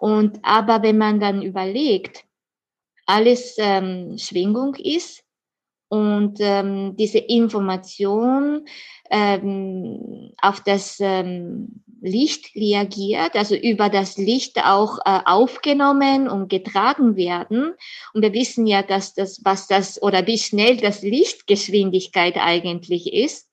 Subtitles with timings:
[0.00, 2.24] Und aber wenn man dann überlegt,
[3.04, 5.22] alles ähm, Schwingung ist
[5.88, 8.64] und ähm, diese Information
[9.10, 17.16] ähm, auf das ähm, Licht reagiert, also über das Licht auch äh, aufgenommen und getragen
[17.16, 17.74] werden.
[18.14, 23.50] Und wir wissen ja, dass das, was das oder wie schnell das Lichtgeschwindigkeit eigentlich ist.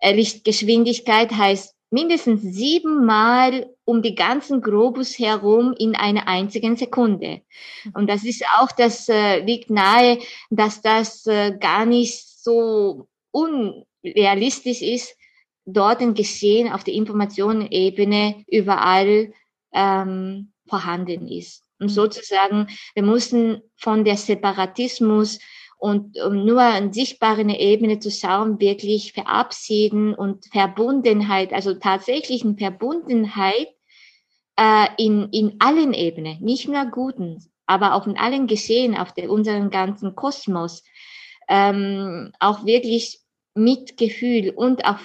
[0.00, 7.42] Äh, Lichtgeschwindigkeit heißt mindestens siebenmal um die ganzen Globus herum in einer einzigen Sekunde.
[7.94, 10.18] Und das ist auch, das äh, liegt nahe,
[10.50, 15.14] dass das äh, gar nicht so unrealistisch ist,
[15.64, 19.32] dort ein Geschehen auf der Informationenebene überall
[19.72, 21.62] ähm, vorhanden ist.
[21.78, 21.94] Und mhm.
[21.94, 25.38] sozusagen, wir mussten von der Separatismus
[25.82, 33.66] und um nur an sichtbare Ebene zu schauen, wirklich verabschieden und Verbundenheit, also tatsächlichen Verbundenheit
[34.56, 39.28] äh, in, in allen Ebenen, nicht nur guten, aber auch in allen Geschehen auf der,
[39.28, 40.84] unserem ganzen Kosmos,
[41.48, 43.18] ähm, auch wirklich
[43.54, 45.00] Mitgefühl und auch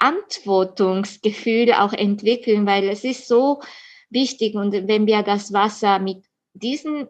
[0.00, 3.60] Verantwortungsgefühl auch entwickeln, weil es ist so
[4.08, 4.54] wichtig.
[4.54, 7.08] Und wenn wir das Wasser mit diesen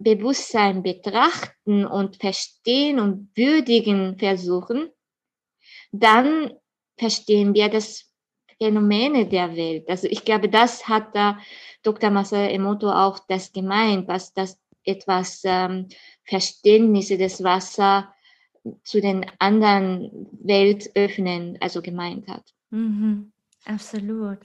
[0.00, 4.90] Bewusstsein betrachten und verstehen und würdigen versuchen,
[5.92, 6.54] dann
[6.96, 8.10] verstehen wir das
[8.58, 9.88] Phänomene der Welt.
[9.88, 11.38] Also ich glaube, das hat da
[11.82, 12.10] Dr.
[12.10, 15.88] Masaru Emoto auch das gemeint, was das etwas ähm,
[16.24, 18.12] Verständnisse des Wasser
[18.82, 22.44] zu den anderen Welt öffnen, also gemeint hat.
[22.70, 23.32] Mhm,
[23.64, 24.38] absolut.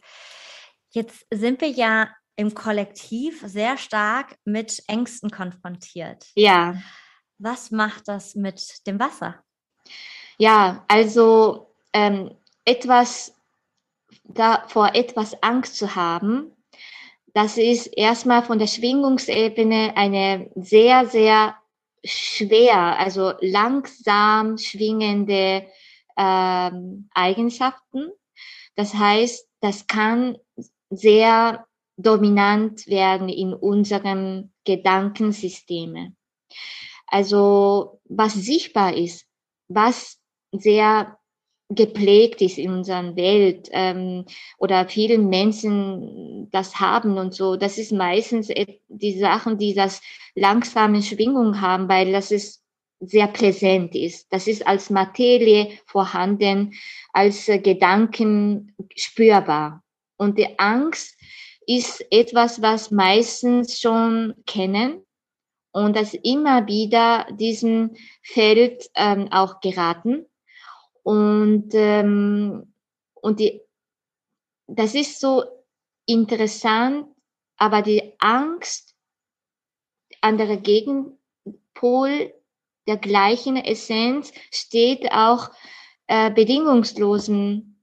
[0.91, 6.25] Jetzt sind wir ja im Kollektiv sehr stark mit Ängsten konfrontiert.
[6.35, 6.75] Ja.
[7.37, 9.43] Was macht das mit dem Wasser?
[10.37, 13.33] Ja, also ähm, etwas
[14.23, 16.51] da vor etwas Angst zu haben,
[17.33, 21.55] das ist erstmal von der Schwingungsebene eine sehr, sehr
[22.05, 25.65] schwer, also langsam schwingende
[26.17, 28.09] ähm, Eigenschaften.
[28.75, 30.37] Das heißt, das kann
[30.89, 31.65] sehr
[31.97, 36.13] dominant werden in unserem Gedankensysteme.
[37.07, 39.25] Also was sichtbar ist,
[39.67, 40.19] was
[40.51, 41.17] sehr
[41.69, 44.25] geprägt ist in unserer Welt ähm,
[44.57, 48.49] oder vielen Menschen das haben und so, das ist meistens
[48.87, 50.01] die Sachen, die das
[50.35, 52.61] langsame Schwingung haben, weil das ist
[52.99, 54.31] sehr präsent ist.
[54.31, 56.73] Das ist als Materie vorhanden,
[57.13, 59.83] als Gedanken spürbar.
[60.17, 61.17] Und die Angst
[61.67, 65.05] ist etwas, was meistens schon kennen
[65.71, 70.25] und das immer wieder diesem Feld ähm, auch geraten.
[71.03, 72.73] Und, ähm,
[73.13, 73.61] und die,
[74.67, 75.43] das ist so
[76.05, 77.07] interessant,
[77.57, 78.95] aber die Angst
[80.21, 82.33] an der Gegenpol
[82.87, 85.51] der gleichen Essenz steht auch
[86.07, 87.81] äh, bedingungslosen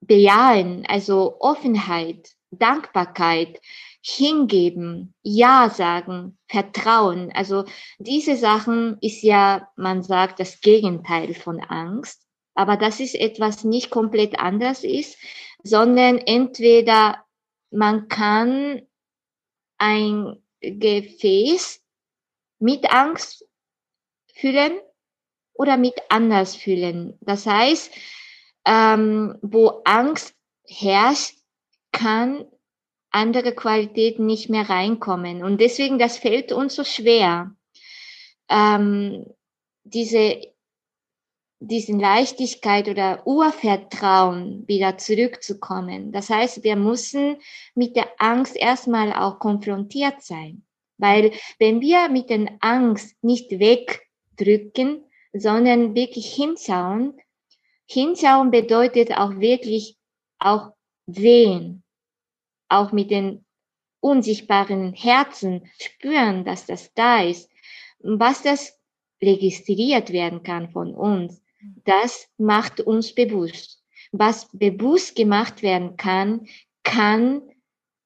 [0.00, 2.36] Bejahen, also Offenheit.
[2.50, 3.60] Dankbarkeit,
[4.02, 7.30] hingeben, Ja sagen, Vertrauen.
[7.32, 7.64] Also
[7.98, 12.26] diese Sachen ist ja, man sagt, das Gegenteil von Angst.
[12.54, 15.18] Aber das ist etwas nicht komplett anders ist,
[15.62, 17.24] sondern entweder
[17.70, 18.82] man kann
[19.78, 21.82] ein Gefäß
[22.58, 23.46] mit Angst
[24.34, 24.78] füllen
[25.52, 27.18] oder mit anders füllen.
[27.20, 27.92] Das heißt,
[28.66, 30.34] ähm, wo Angst
[30.66, 31.39] herrscht,
[31.92, 32.44] kann
[33.10, 35.42] andere Qualitäten nicht mehr reinkommen.
[35.42, 37.54] Und deswegen, das fällt uns so schwer,
[38.48, 39.26] ähm,
[39.84, 40.40] diese,
[41.58, 46.12] diesen Leichtigkeit oder Urvertrauen wieder zurückzukommen.
[46.12, 47.36] Das heißt, wir müssen
[47.74, 50.64] mit der Angst erstmal auch konfrontiert sein.
[50.98, 57.18] Weil wenn wir mit der Angst nicht wegdrücken, sondern wirklich hinschauen,
[57.86, 59.96] hinschauen bedeutet auch wirklich
[60.38, 60.72] auch
[61.14, 61.82] sehen,
[62.68, 63.44] auch mit den
[64.00, 67.50] unsichtbaren Herzen spüren, dass das da ist,
[67.98, 68.78] was das
[69.22, 71.42] registriert werden kann von uns,
[71.84, 73.82] das macht uns bewusst.
[74.12, 76.48] Was bewusst gemacht werden kann,
[76.82, 77.42] kann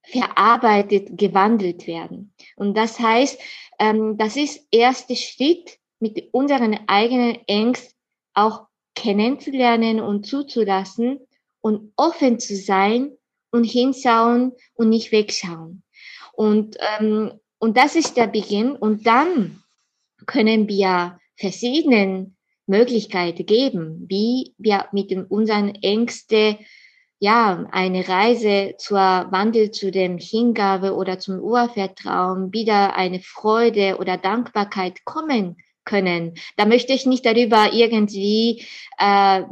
[0.02, 2.34] verarbeitet, gewandelt werden.
[2.56, 3.40] Und das heißt,
[3.78, 7.94] ähm, das ist erster Schritt, mit unseren eigenen Ängsten
[8.34, 11.20] auch kennenzulernen und zuzulassen
[11.64, 13.16] und offen zu sein
[13.50, 15.82] und hinschauen und nicht wegschauen.
[16.34, 18.72] Und, ähm, und das ist der Beginn.
[18.72, 19.62] Und dann
[20.26, 22.30] können wir verschiedene
[22.66, 26.58] Möglichkeiten geben, wie wir mit unseren Ängsten
[27.18, 34.18] ja, eine Reise zur Wandel zu dem Hingabe oder zum Urvertrauen wieder eine Freude oder
[34.18, 36.34] Dankbarkeit kommen können.
[36.56, 38.64] Da möchte ich nicht darüber irgendwie
[38.98, 39.42] äh,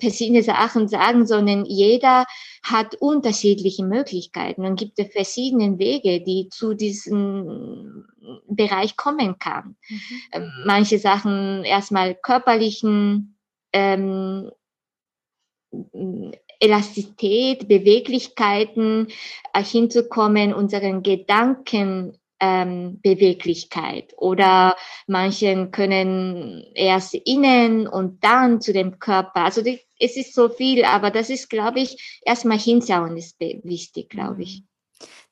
[0.00, 2.26] verschiedene Sachen sagen, sondern jeder
[2.62, 8.04] hat unterschiedliche Möglichkeiten und gibt verschiedene Wege, die zu diesem
[8.48, 9.76] Bereich kommen kann.
[9.88, 10.00] Mhm.
[10.32, 13.36] Ähm, manche Sachen erstmal körperlichen
[13.72, 14.50] ähm,
[16.60, 19.08] Elastizität, Beweglichkeiten
[19.54, 24.76] äh, hinzukommen, unseren Gedanken ähm, Beweglichkeit oder
[25.06, 29.44] manchen können erst innen und dann zu dem Körper.
[29.44, 34.08] Also die, es ist so viel, aber das ist, glaube ich, erstmal hinschauen ist wichtig,
[34.08, 34.60] glaube ich.
[34.60, 34.66] Mhm.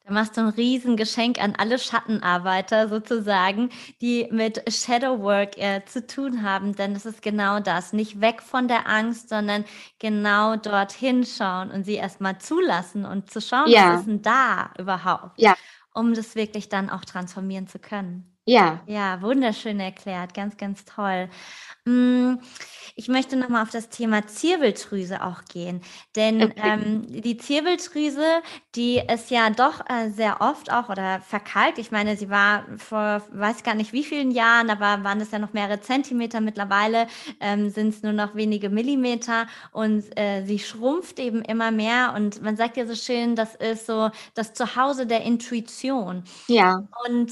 [0.08, 3.69] Da machst du ein Riesengeschenk an alle Schattenarbeiter sozusagen,
[4.00, 7.93] die mit Shadowwork äh, zu tun haben, denn es ist genau das.
[7.93, 9.66] Nicht weg von der Angst, sondern
[9.99, 13.93] genau dorthin schauen und sie erstmal zulassen und zu schauen, ja.
[13.93, 15.38] was ist denn da überhaupt?
[15.38, 15.55] Ja
[15.98, 18.38] um das wirklich dann auch transformieren zu können.
[18.48, 18.80] Ja.
[18.86, 21.28] Ja, wunderschön erklärt, ganz, ganz toll.
[21.84, 22.36] Mm,
[22.96, 25.82] ich möchte nochmal auf das Thema Zirbeldrüse auch gehen,
[26.16, 26.54] denn okay.
[26.64, 28.24] ähm, die Zirbeldrüse,
[28.74, 31.76] die ist ja doch äh, sehr oft auch oder verkalkt.
[31.78, 35.38] Ich meine, sie war vor, weiß gar nicht wie vielen Jahren, aber waren es ja
[35.38, 36.40] noch mehrere Zentimeter.
[36.40, 37.06] Mittlerweile
[37.40, 42.14] ähm, sind es nur noch wenige Millimeter und äh, sie schrumpft eben immer mehr.
[42.16, 46.24] Und man sagt ja so schön, das ist so das Zuhause der Intuition.
[46.48, 46.88] Ja.
[47.06, 47.30] Und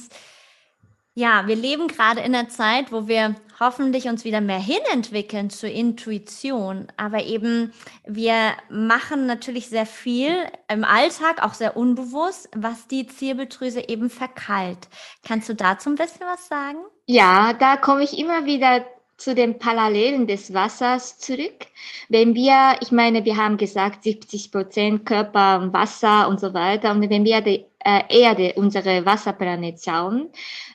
[1.18, 5.70] ja, wir leben gerade in einer Zeit, wo wir hoffentlich uns wieder mehr hinentwickeln zur
[5.70, 6.88] Intuition.
[6.98, 7.72] Aber eben,
[8.04, 10.36] wir machen natürlich sehr viel
[10.68, 14.88] im Alltag, auch sehr unbewusst, was die Zirbeldrüse eben verkeilt.
[15.26, 16.80] Kannst du dazu ein bisschen was sagen?
[17.06, 18.84] Ja, da komme ich immer wieder
[19.16, 21.66] zu den Parallelen des Wassers zurück.
[22.10, 26.90] Wenn wir, ich meine, wir haben gesagt, 70 Prozent Körper Wasser und so weiter.
[26.90, 30.30] Und wenn wir die äh, Erde, unsere Wasserplanet schauen,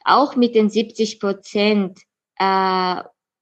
[0.06, 2.00] auch mit den 70 Prozent
[2.40, 2.96] äh,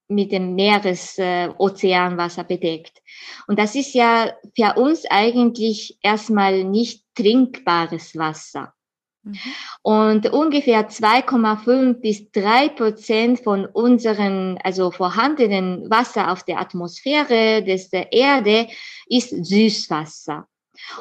[0.08, 3.04] mit dem Meeres-Ozeanwasser äh, bedeckt.
[3.48, 8.74] Und das ist ja für uns eigentlich erstmal nicht trinkbares Wasser.
[9.22, 9.38] Mhm.
[9.84, 17.92] Und ungefähr 2,5 bis 3 Prozent von unseren, also vorhandenen Wasser auf der Atmosphäre des
[17.92, 18.68] der Erde
[19.06, 20.48] ist Süßwasser.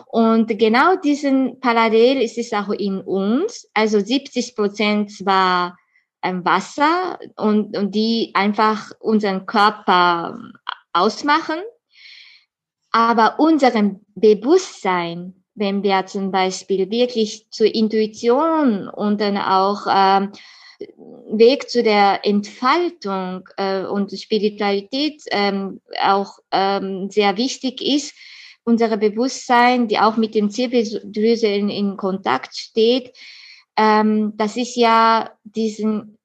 [0.07, 3.69] Und genau diesen Parallel ist es auch in uns.
[3.75, 5.79] Also 70 Prozent war
[6.23, 10.39] ähm, Wasser und, und die einfach unseren Körper
[10.93, 11.59] ausmachen.
[12.91, 20.33] Aber unserem Bewusstsein wenn wir zum Beispiel wirklich zur Intuition und dann auch ähm,
[21.31, 28.15] Weg zu der Entfaltung äh, und Spiritualität ähm, auch ähm, sehr wichtig ist,
[28.69, 33.17] unser Bewusstsein, die auch mit dem Zirbeldrüse in, in Kontakt steht,
[33.77, 36.19] ähm, das ist ja diesen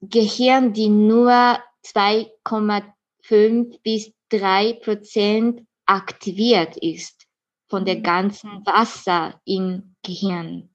[0.00, 7.26] Gehirn, die nur 2,5 bis 3 Prozent aktiviert ist
[7.68, 8.02] von der mhm.
[8.02, 10.70] ganzen Wasser im Gehirn.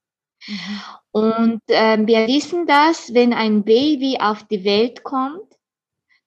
[0.47, 0.81] Mhm.
[1.11, 5.47] Und äh, wir wissen das, wenn ein Baby auf die Welt kommt,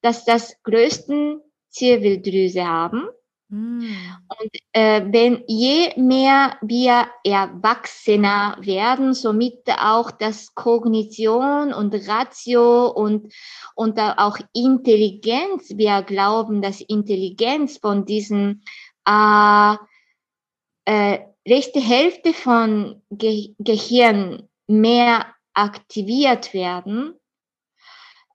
[0.01, 3.09] dass das größten Zirbeldrüse haben.
[3.51, 3.97] Mhm.
[4.29, 13.33] Und äh, wenn je mehr wir erwachsener werden, somit auch das Kognition und Ratio und,
[13.75, 18.63] und auch Intelligenz, wir glauben, dass Intelligenz von diesen
[19.05, 19.75] äh,
[20.85, 27.15] äh, rechte Hälfte von Ge Gehirn mehr aktiviert werden,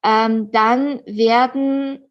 [0.04, 2.06] ähm, dann werden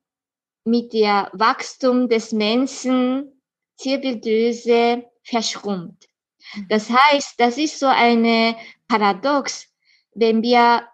[0.65, 3.41] mit der Wachstum des Menschen
[3.77, 6.09] Zirbeldrüse verschrumpft.
[6.55, 6.67] Mhm.
[6.69, 8.57] Das heißt, das ist so eine
[8.89, 9.69] Paradox,
[10.15, 10.87] wenn wir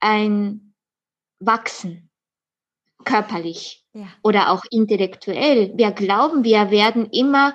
[0.00, 0.74] ein
[1.38, 2.10] Wachsen
[3.04, 4.08] körperlich ja.
[4.22, 7.54] oder auch intellektuell, wir glauben, wir werden immer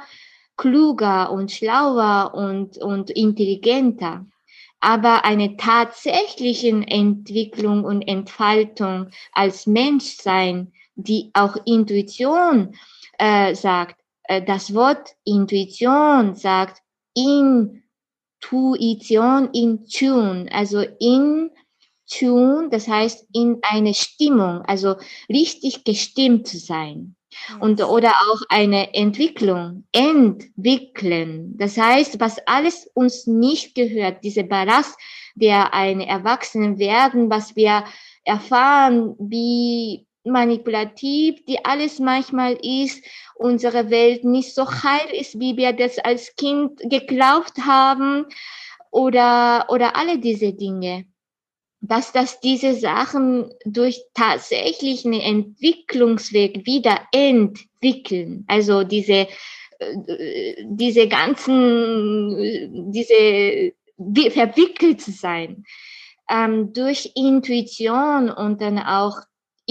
[0.58, 4.26] kluger und schlauer und, und intelligenter.
[4.80, 12.76] Aber eine tatsächliche Entwicklung und Entfaltung als Menschsein, die auch Intuition
[13.18, 16.82] äh, sagt, äh, das Wort Intuition sagt
[17.14, 17.60] Intuition,
[19.54, 21.52] in Tune, also in
[22.08, 24.96] Tune, das heißt in eine Stimmung, also
[25.30, 27.16] richtig gestimmt zu sein.
[27.62, 31.58] Und, oder auch eine Entwicklung, entwickeln.
[31.58, 35.00] Das heißt, was alles uns nicht gehört, diese Ballast,
[35.36, 37.86] der eine Erwachsene werden, was wir
[38.26, 43.04] erfahren, wie manipulativ, die alles manchmal ist,
[43.36, 48.26] unsere Welt nicht so heil ist, wie wir das als Kind geglaubt haben
[48.92, 51.06] oder, oder alle diese Dinge.
[51.84, 58.46] Dass das diese Sachen durch tatsächlichen Entwicklungsweg wieder entwickeln.
[58.48, 59.28] Also diese,
[59.80, 63.74] äh, diese ganzen, diese
[64.30, 65.64] verwickelt zu sein.
[66.30, 69.18] Ähm, durch Intuition und dann auch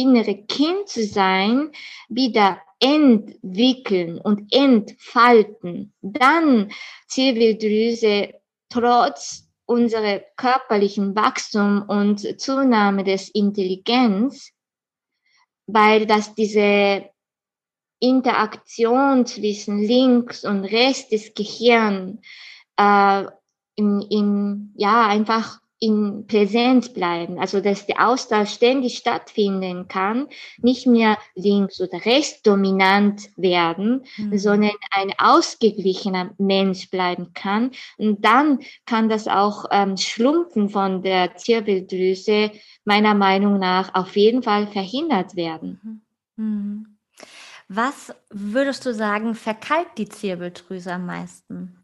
[0.00, 1.70] innere Kind zu sein,
[2.08, 6.72] wieder entwickeln und entfalten, dann
[7.08, 8.34] Zirbeldrüse
[8.70, 14.52] trotz unserer körperlichen Wachstum und Zunahme des Intelligenz,
[15.66, 17.08] weil das diese
[18.00, 22.18] Interaktion zwischen links und rechts des Gehirns
[22.76, 23.24] äh,
[23.76, 30.86] in, in, ja, einfach in Präsenz bleiben, also dass der Austausch ständig stattfinden kann, nicht
[30.86, 34.38] mehr links oder rechts dominant werden, mhm.
[34.38, 37.70] sondern ein ausgeglichener Mensch bleiben kann.
[37.96, 42.50] Und dann kann das auch ähm, Schlumpfen von der Zirbeldrüse
[42.84, 45.80] meiner Meinung nach auf jeden Fall verhindert werden.
[46.36, 46.44] Mhm.
[46.44, 46.86] mhm.
[47.72, 51.79] Was würdest du sagen, verkalkt die Zirbeldrüse am meisten?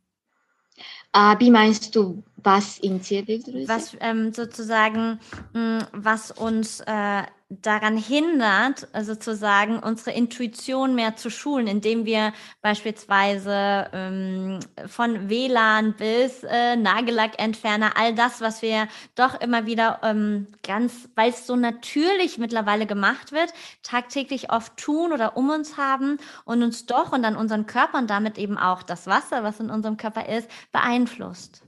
[1.16, 3.66] Äh, wie meinst du, was in Zirbeldrüse?
[3.68, 5.18] Was ähm, sozusagen,
[5.54, 12.32] mh, hm, was uns äh, daran hindert, sozusagen unsere Intuition mehr zu schulen, indem wir
[12.60, 20.48] beispielsweise ähm, von WLAN bis äh, Nagellackentferner, all das, was wir doch immer wieder ähm,
[20.64, 23.52] ganz, weil es so natürlich mittlerweile gemacht wird,
[23.84, 28.10] tagtäglich oft tun oder um uns haben und uns doch und dann unseren Körper und
[28.10, 31.62] damit eben auch das Wasser, was in unserem Körper ist, beeinflusst.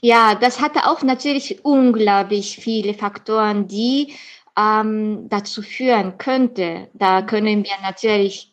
[0.00, 4.14] Ja, das hatte auch natürlich unglaublich viele Faktoren, die
[4.58, 6.88] ähm, dazu führen könnte.
[6.94, 8.52] Da können wir natürlich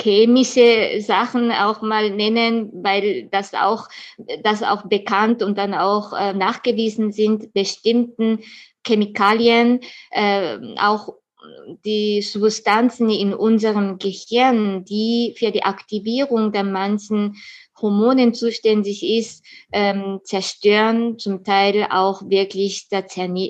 [0.00, 3.88] chemische Sachen auch mal nennen, weil das auch,
[4.42, 8.40] das auch bekannt und dann auch äh, nachgewiesen sind, bestimmten
[8.84, 9.80] Chemikalien,
[10.10, 11.14] äh, auch
[11.84, 17.36] die Substanzen in unserem Gehirn, die für die Aktivierung der manchen
[17.82, 22.86] Hormonen zuständig ist, ähm, zerstören, zum Teil auch wirklich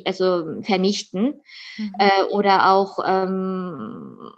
[0.06, 1.40] also vernichten
[1.76, 1.92] mhm.
[1.98, 4.32] äh, oder auch ähm,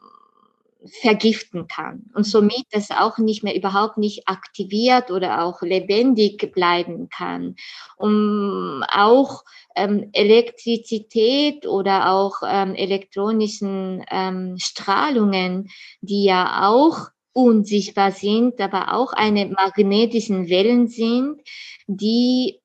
[0.86, 7.08] vergiften kann und somit das auch nicht mehr überhaupt nicht aktiviert oder auch lebendig bleiben
[7.08, 7.56] kann.
[7.96, 9.44] Um auch
[9.76, 15.70] ähm, Elektrizität oder auch ähm, elektronischen ähm, Strahlungen,
[16.00, 21.42] die ja auch unsichtbar sind, aber auch eine magnetischen Wellen sind,
[21.86, 22.60] die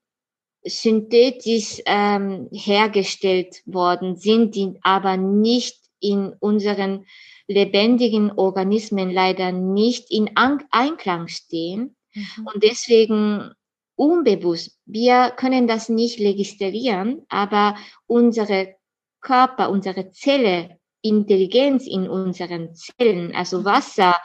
[0.63, 7.05] synthetisch ähm, hergestellt worden sind, die aber nicht in unseren
[7.47, 11.95] lebendigen Organismen leider nicht in An Einklang stehen.
[12.13, 12.47] Mhm.
[12.53, 13.51] Und deswegen
[13.95, 18.75] unbewusst, wir können das nicht registrieren, aber unsere
[19.21, 23.65] Körper, unsere Zelle, Intelligenz in unseren Zellen, also mhm.
[23.65, 24.15] Wasser,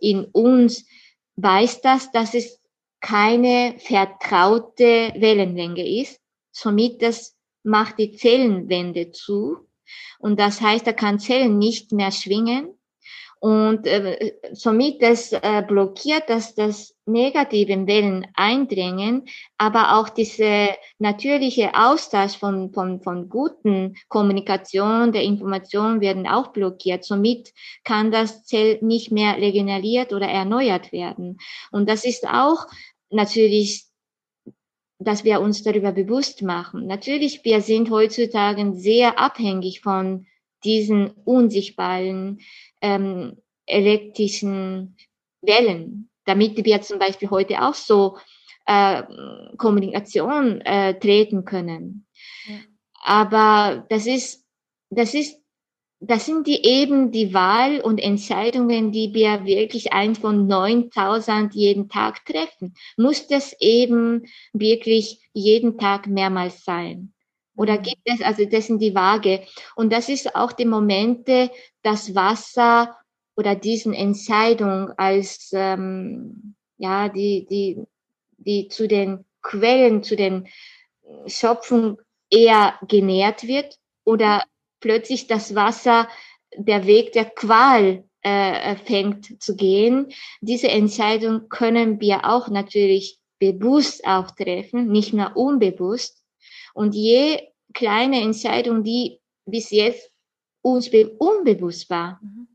[0.00, 0.86] in uns
[1.36, 2.60] weiß das, dass es
[3.00, 6.20] keine vertraute Wellenlänge ist.
[6.52, 9.68] Somit das macht die Zellenwände zu.
[10.18, 12.78] Und das heißt, da kann Zellen nicht mehr schwingen.
[13.44, 19.26] Und äh, somit das äh, blockiert, dass das negative Wellen eindringen,
[19.58, 27.04] aber auch diese natürliche Austausch von, von, von guten Kommunikation, der Information werden auch blockiert.
[27.04, 27.52] Somit
[27.84, 31.36] kann das Zell nicht mehr regeneriert oder erneuert werden.
[31.70, 32.66] Und das ist auch
[33.10, 33.84] natürlich
[35.00, 36.86] dass wir uns darüber bewusst machen.
[36.86, 40.24] Natürlich, wir sind heutzutage sehr abhängig von
[40.64, 42.40] diesen unsichtbaren
[42.84, 44.96] ähm, elektrischen
[45.40, 48.18] Wellen, damit wir zum Beispiel heute auch so
[48.66, 49.02] äh,
[49.56, 52.06] Kommunikation äh, treten können.
[52.46, 52.56] Ja.
[53.02, 54.44] Aber das ist,
[54.90, 55.40] das ist,
[56.00, 61.88] das sind die eben die Wahl und Entscheidungen, die wir wirklich eins von 9000 jeden
[61.88, 62.74] Tag treffen.
[62.98, 67.13] Muss das eben wirklich jeden Tag mehrmals sein?
[67.56, 69.42] Oder gibt es, also das sind die Waage.
[69.76, 71.50] Und das ist auch die Momente,
[71.82, 72.96] das Wasser
[73.36, 77.82] oder diesen Entscheidung als ähm, ja die die
[78.38, 80.46] die zu den Quellen zu den
[81.26, 84.42] Schöpfung eher genährt wird oder
[84.80, 86.08] plötzlich das Wasser
[86.56, 90.12] der Weg der Qual äh, fängt zu gehen.
[90.40, 96.23] Diese Entscheidung können wir auch natürlich bewusst auch treffen, nicht mehr unbewusst.
[96.74, 100.10] Und je kleine Entscheidung, die bis jetzt
[100.62, 102.48] uns unbewusst war, mhm.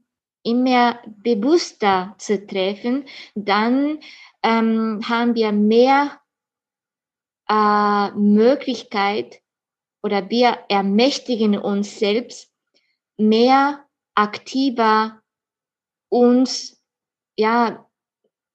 [0.43, 3.99] immer bewusster zu treffen, dann
[4.43, 6.19] ähm, haben wir mehr
[7.47, 9.41] äh, Möglichkeit
[10.01, 12.51] oder wir ermächtigen uns selbst,
[13.17, 13.85] mehr
[14.15, 15.21] aktiver
[16.09, 16.81] uns
[17.37, 17.85] ja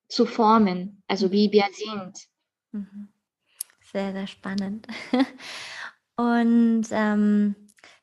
[0.09, 2.28] zu formen, also wie wir sind.
[2.73, 3.13] Mhm.
[3.94, 4.88] Sehr, sehr spannend.
[6.16, 7.54] Und ähm,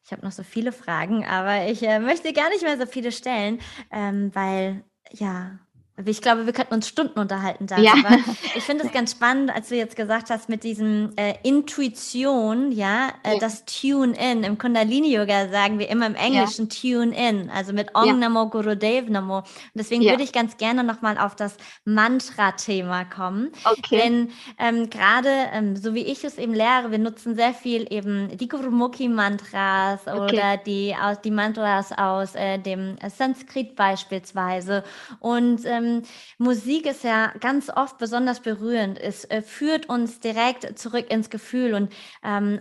[0.05, 3.11] ich habe noch so viele Fragen, aber ich äh, möchte gar nicht mehr so viele
[3.11, 3.59] stellen,
[3.91, 5.59] ähm, weil ja,
[6.05, 7.87] ich glaube, wir könnten uns Stunden unterhalten darüber.
[7.87, 8.19] Ja.
[8.53, 13.09] Ich finde es ganz spannend, als du jetzt gesagt hast, mit diesem äh, Intuition, ja,
[13.23, 13.39] äh, ja.
[13.39, 14.43] das Tune-In.
[14.43, 16.99] Im Kundalini-Yoga sagen wir immer im Englischen ja.
[16.99, 18.13] Tune-In, also mit Om ja.
[18.13, 19.37] Namo Gurudev Namo.
[19.37, 21.55] Und deswegen würde ich ganz gerne nochmal auf das
[21.85, 23.51] Mantra-Thema kommen.
[23.63, 23.97] Okay.
[23.97, 28.37] Denn ähm, gerade, ähm, so wie ich es eben lehre, wir nutzen sehr viel eben
[28.37, 30.19] die Gurumukhi-Mantras okay.
[30.21, 34.83] oder die, aus, die Mantras aus äh, dem Sanskrit beispielsweise.
[35.19, 36.03] Und ähm, ähm,
[36.37, 38.99] Musik ist ja ganz oft besonders berührend.
[38.99, 41.93] Es äh, führt uns direkt zurück ins Gefühl und
[42.23, 42.59] ähm,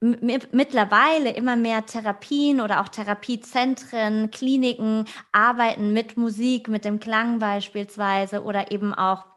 [0.00, 8.42] mittlerweile immer mehr Therapien oder auch Therapiezentren, Kliniken arbeiten mit Musik, mit dem Klang beispielsweise
[8.42, 9.29] oder eben auch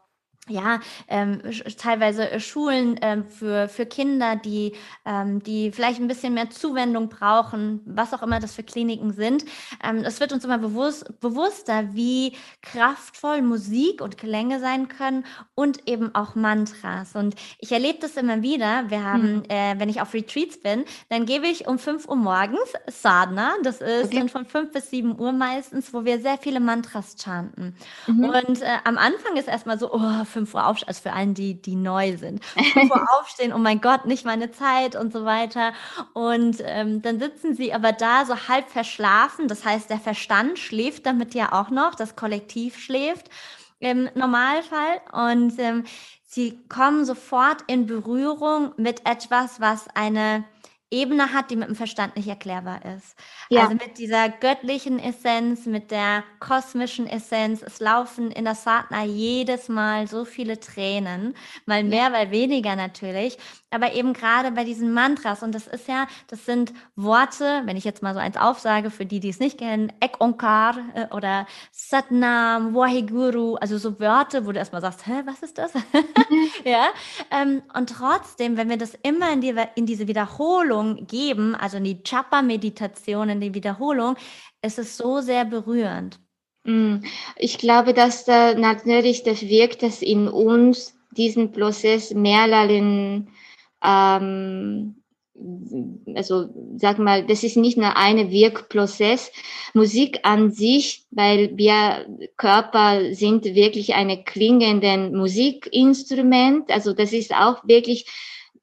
[0.48, 1.40] ja, ähm,
[1.78, 4.72] teilweise äh, Schulen ähm, für, für Kinder, die,
[5.06, 9.44] ähm, die vielleicht ein bisschen mehr Zuwendung brauchen, was auch immer das für Kliniken sind.
[9.82, 15.24] Ähm, es wird uns immer bewusst, bewusster, wie kraftvoll Musik und Klänge sein können
[15.54, 17.14] und eben auch Mantras.
[17.14, 18.90] Und ich erlebe das immer wieder.
[18.90, 19.42] Wir haben, hm.
[19.48, 23.52] äh, wenn ich auf Retreats bin, dann gebe ich um 5 Uhr morgens Sadhana.
[23.62, 24.18] Das ist okay.
[24.18, 27.74] dann von 5 bis 7 Uhr meistens, wo wir sehr viele Mantras chanten.
[28.06, 28.24] Mhm.
[28.24, 31.54] Und äh, am Anfang ist erstmal so, oh, 5 Uhr aufstehen, also für allen, die,
[31.54, 35.72] die neu sind, 5 Uhr aufstehen, oh mein Gott, nicht meine Zeit und so weiter.
[36.12, 41.06] Und ähm, dann sitzen sie aber da so halb verschlafen, das heißt, der Verstand schläft
[41.06, 43.30] damit ja auch noch, das Kollektiv schläft
[43.78, 45.00] im Normalfall.
[45.12, 45.84] Und ähm,
[46.26, 50.44] sie kommen sofort in Berührung mit etwas, was eine
[50.94, 53.16] Ebene hat, die mit dem Verstand nicht erklärbar ist.
[53.50, 53.62] Ja.
[53.62, 57.62] Also mit dieser göttlichen Essenz, mit der kosmischen Essenz.
[57.62, 61.34] Es laufen in der Satna jedes Mal so viele Tränen,
[61.66, 63.36] mal mehr, mal weniger natürlich.
[63.70, 67.82] Aber eben gerade bei diesen Mantras, und das ist ja, das sind Worte, wenn ich
[67.82, 71.46] jetzt mal so eins aufsage, für die, die es nicht kennen, Ek Onkar äh, oder
[71.72, 75.72] Satnam, Waheguru, also so Wörter, wo du erstmal sagst, hä, was ist das?
[76.64, 76.86] ja,
[77.32, 81.84] ähm, und trotzdem, wenn wir das immer in, die, in diese Wiederholung geben, also in
[81.84, 84.16] die Chapa-Meditation, in die Wiederholung,
[84.62, 86.18] ist es so sehr berührend.
[86.64, 86.96] Mm,
[87.36, 93.28] ich glaube, dass da natürlich das wirkt, dass in uns diesen Prozess mehreren
[93.82, 94.96] ähm,
[96.14, 99.32] also sag mal, das ist nicht nur eine Wirkprozess.
[99.74, 106.70] Musik an sich, weil wir Körper sind wirklich eine klingenden Musikinstrument.
[106.70, 108.06] Also das ist auch wirklich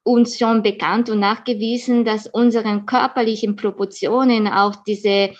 [0.04, 5.30] uns schon bekannt und nachgewiesen, dass unseren körperlichen Proportionen auch diese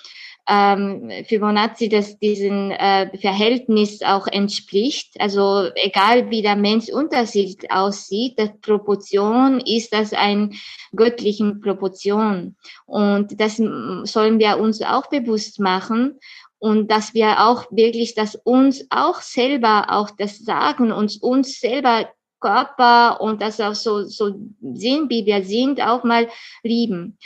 [0.49, 5.15] ähm, Fibonacci, dass diesen äh, Verhältnis auch entspricht.
[5.21, 10.55] Also egal wie der Mensch unterschiedlich aussieht, die Proportion ist das ein
[10.95, 12.57] göttlichen Proportion.
[12.87, 16.19] Und das sollen wir uns auch bewusst machen
[16.59, 22.09] und dass wir auch wirklich, dass uns auch selber auch das sagen, uns uns selber
[22.43, 24.35] Körper und das auch so, so
[24.75, 26.29] sind, wie wir sind, auch mal
[26.63, 27.17] lieben.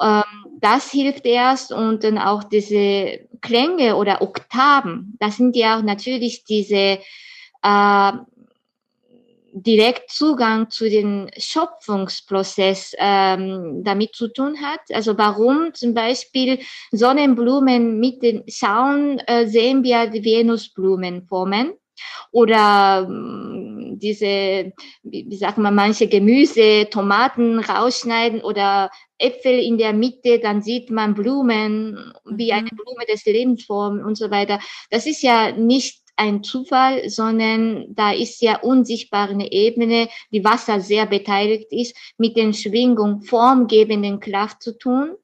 [0.00, 0.22] Ähm,
[0.60, 6.44] das hilft erst und dann auch diese Klänge oder Oktaven, das sind ja auch natürlich
[6.44, 7.00] diese
[7.62, 8.12] äh,
[9.52, 14.80] direkt Zugang zu den Schöpfungsprozess ähm, damit zu tun hat.
[14.92, 16.60] Also warum zum Beispiel
[16.90, 21.74] Sonnenblumen mit den Schauen äh, sehen wir Venusblumen formen
[22.30, 23.06] oder
[24.02, 30.62] diese, wie, wie sagt man, manche Gemüse, Tomaten rausschneiden oder Äpfel in der Mitte, dann
[30.62, 32.76] sieht man Blumen, wie eine mhm.
[32.76, 34.58] Blume des Lebensform und so weiter.
[34.90, 41.06] Das ist ja nicht ein Zufall, sondern da ist ja unsichtbare Ebene, die Wasser sehr
[41.06, 45.16] beteiligt ist, mit den Schwingungen formgebenden Kraft zu tun.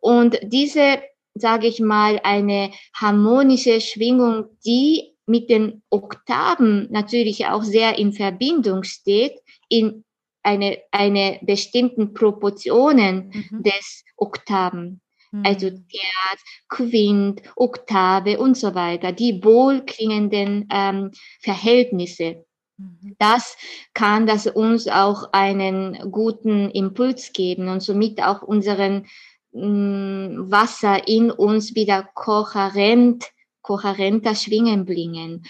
[0.00, 1.00] Und diese,
[1.34, 8.82] sage ich mal, eine harmonische Schwingung, die mit den Oktaven natürlich auch sehr in Verbindung
[8.82, 9.38] steht,
[9.68, 10.04] in
[10.42, 13.62] eine, eine bestimmten Proportionen mhm.
[13.62, 15.00] des Oktaven.
[15.30, 15.42] Mhm.
[15.44, 21.10] Also Terz, Quint, Oktave und so weiter, die wohlklingenden ähm,
[21.40, 22.44] Verhältnisse.
[22.78, 23.16] Mhm.
[23.18, 23.56] Das
[23.94, 29.06] kann das uns auch einen guten Impuls geben und somit auch unseren
[29.52, 33.26] mm, Wasser in uns wieder kohärent,
[33.68, 35.44] kohärenter Schwingen bringen.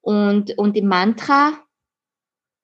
[0.00, 1.54] Und, und die Mantra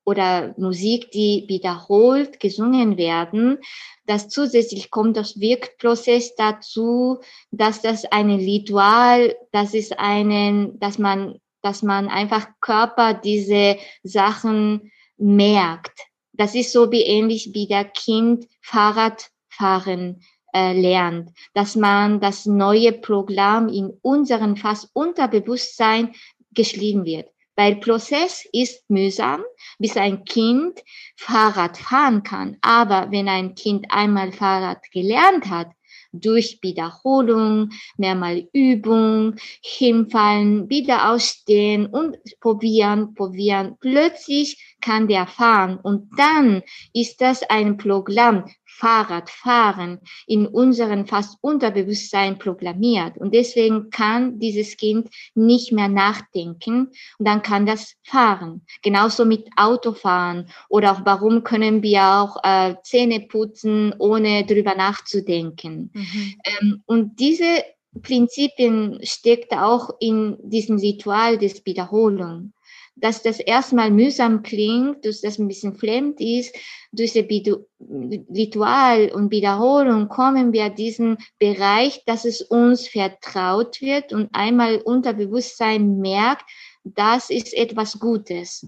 [0.04, 3.58] oder Musik, die wiederholt gesungen werden,
[4.06, 7.18] das zusätzlich kommt das Wirkprozess dazu,
[7.50, 14.92] dass das ein Ritual, das ist einen, dass man, dass man einfach Körper diese Sachen
[15.16, 15.98] merkt.
[16.32, 22.92] Das ist so wie ähnlich wie der Kind Fahrradfahren äh, lernt, dass man das neue
[22.92, 26.14] Programm in unserem fast Unterbewusstsein
[26.52, 27.28] geschrieben wird.
[27.56, 29.42] Weil Prozess ist mühsam,
[29.78, 30.80] bis ein Kind
[31.16, 32.56] Fahrrad fahren kann.
[32.62, 35.68] Aber wenn ein Kind einmal Fahrrad gelernt hat,
[36.12, 43.76] durch Wiederholung, mehrmal Übung, hinfallen, wieder ausstehen und probieren, probieren.
[43.80, 48.44] Plötzlich kann der fahren und dann ist das ein Programm,
[48.80, 53.18] Fahrradfahren in unserem fast Unterbewusstsein programmiert.
[53.18, 56.88] Und deswegen kann dieses Kind nicht mehr nachdenken
[57.18, 58.62] und dann kann das fahren.
[58.82, 65.90] Genauso mit Autofahren oder auch warum können wir auch äh, Zähne putzen, ohne drüber nachzudenken.
[65.92, 66.34] Mhm.
[66.44, 67.62] Ähm, und diese
[68.02, 72.52] Prinzipien steckt auch in diesem Ritual des Wiederholung
[72.96, 76.54] dass das erstmal mühsam klingt, dass das ein bisschen fremd ist,
[76.92, 84.28] durch das Ritual und Wiederholung kommen wir diesen Bereich, dass es uns vertraut wird und
[84.32, 86.44] einmal Unterbewusstsein merkt,
[86.84, 88.66] das ist etwas Gutes.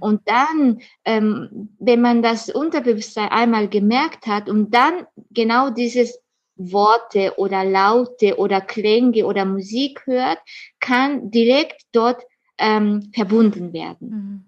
[0.00, 6.20] Und dann, ähm, wenn man das Unterbewusstsein einmal gemerkt hat und dann genau dieses
[6.56, 10.38] Worte oder Laute oder Klänge oder Musik hört,
[10.80, 12.22] kann direkt dort
[12.62, 14.08] ähm, verbunden werden.
[14.08, 14.44] Mhm.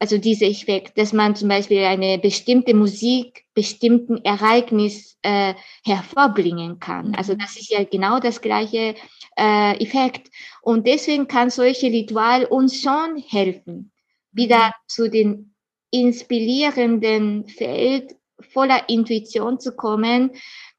[0.00, 7.08] Also dieser Effekt, dass man zum Beispiel eine bestimmte Musik, bestimmten Ereignis äh, hervorbringen kann.
[7.08, 7.14] Mhm.
[7.14, 8.96] Also das ist ja genau das gleiche
[9.38, 10.28] äh, Effekt.
[10.60, 13.92] Und deswegen kann solche Ritual uns schon helfen,
[14.32, 14.72] wieder mhm.
[14.88, 15.54] zu den
[15.92, 20.32] inspirierenden Feld voller Intuition zu kommen,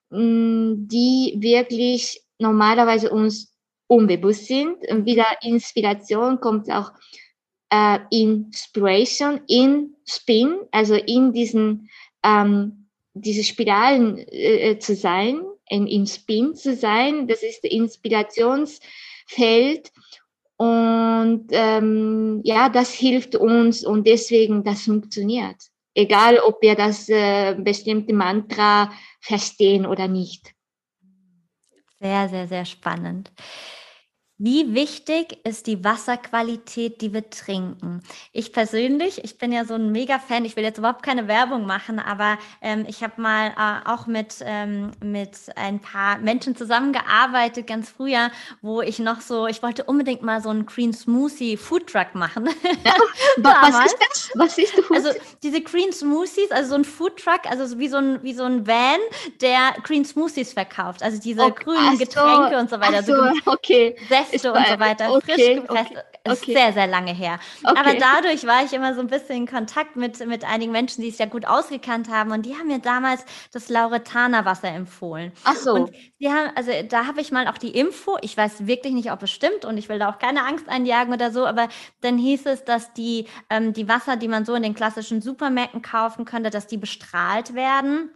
[0.10, 3.53] mh, die wirklich normalerweise uns
[3.88, 4.78] unbewusst sind.
[4.90, 6.92] Und wieder Inspiration kommt auch
[7.70, 11.90] äh, Inspiration in Spin, also in diesen
[12.24, 17.28] ähm, diese Spiralen äh, äh, zu sein, in, in Spin zu sein.
[17.28, 19.92] Das ist Inspirationsfeld.
[20.58, 25.58] Und ähm, ja, das hilft uns und deswegen das funktioniert.
[25.96, 30.54] Egal, ob wir das äh, bestimmte Mantra verstehen oder nicht.
[32.04, 33.32] Sehr, sehr, sehr spannend.
[34.40, 38.02] Wie wichtig ist die Wasserqualität, die wir trinken?
[38.32, 42.00] Ich persönlich, ich bin ja so ein Mega-Fan, ich will jetzt überhaupt keine Werbung machen,
[42.00, 47.92] aber ähm, ich habe mal äh, auch mit, ähm, mit ein paar Menschen zusammengearbeitet, ganz
[47.92, 48.32] früher,
[48.64, 52.50] wo ich noch so, ich wollte unbedingt mal so einen Green Smoothie Food Truck machen.
[52.84, 52.96] Ja,
[53.38, 54.32] was ist das?
[54.36, 54.92] Was ist das?
[54.92, 55.10] Also
[55.42, 58.68] diese Green Smoothies, also so ein Food Truck, also wie so ein, wie so ein
[58.68, 59.00] Van,
[59.42, 61.64] der Green Smoothies verkauft, also diese okay.
[61.64, 63.04] grünen Getränke so, und so weiter.
[63.04, 63.96] So, okay.
[64.32, 65.92] Säfte und so weiter, okay, frisch gepresst.
[65.92, 66.34] Okay, okay.
[66.34, 67.40] Ist sehr, sehr lange her.
[67.64, 71.10] Aber dadurch war ich immer so ein bisschen in Kontakt mit, mit einigen Menschen, die
[71.10, 72.32] es ja gut ausgekannt haben.
[72.32, 75.32] Und die haben mir damals das Lauretaner Wasser empfohlen.
[75.44, 75.74] Ach so.
[75.74, 78.18] Und die haben, also da habe ich mal auch die Info.
[78.22, 81.14] Ich weiß wirklich nicht, ob es stimmt und ich will da auch keine Angst einjagen
[81.14, 81.46] oder so.
[81.46, 81.68] Aber
[82.02, 85.82] dann hieß es, dass die, ähm, die Wasser, die man so in den klassischen Supermärkten
[85.82, 88.10] kaufen könnte, dass die bestrahlt werden.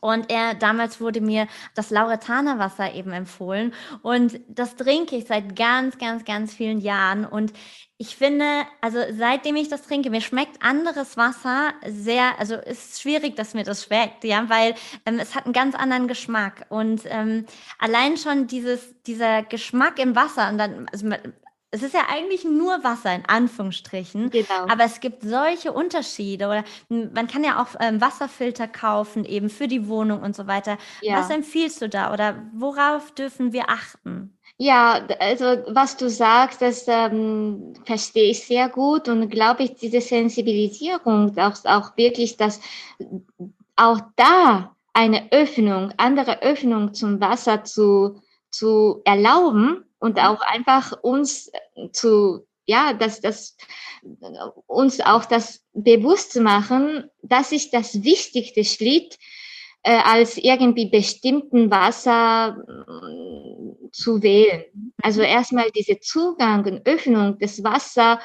[0.00, 3.72] Und er, damals wurde mir das Lauretaner Wasser eben empfohlen.
[4.02, 7.24] Und das trinke ich seit ganz, ganz, ganz vielen Jahren.
[7.24, 7.52] Und
[8.02, 13.36] ich finde, also seitdem ich das trinke, mir schmeckt anderes Wasser sehr, also ist schwierig,
[13.36, 16.64] dass mir das schmeckt, ja, weil ähm, es hat einen ganz anderen Geschmack.
[16.70, 17.44] Und ähm,
[17.78, 21.08] allein schon dieses, dieser Geschmack im Wasser, und dann, also
[21.72, 24.66] es ist ja eigentlich nur Wasser in Anführungsstrichen, genau.
[24.68, 29.68] aber es gibt solche Unterschiede oder man kann ja auch ähm, Wasserfilter kaufen eben für
[29.68, 30.78] die Wohnung und so weiter.
[31.00, 31.18] Ja.
[31.18, 34.36] Was empfiehlst du da oder worauf dürfen wir achten?
[34.56, 40.00] Ja, also was du sagst, das ähm, verstehe ich sehr gut und glaube ich, diese
[40.00, 42.60] Sensibilisierung, auch, auch wirklich, dass
[43.76, 50.22] auch da eine Öffnung, andere Öffnung zum Wasser zu, zu erlauben, und mhm.
[50.22, 51.52] auch einfach uns
[51.92, 53.56] zu, ja, dass das
[54.66, 59.18] uns auch das bewusst zu machen, dass ich das wichtigste Schritt
[59.82, 64.64] äh, als irgendwie bestimmten Wasser äh, zu wählen.
[65.02, 65.26] Also mhm.
[65.26, 68.20] erstmal diese Zugang und Öffnung des Wasser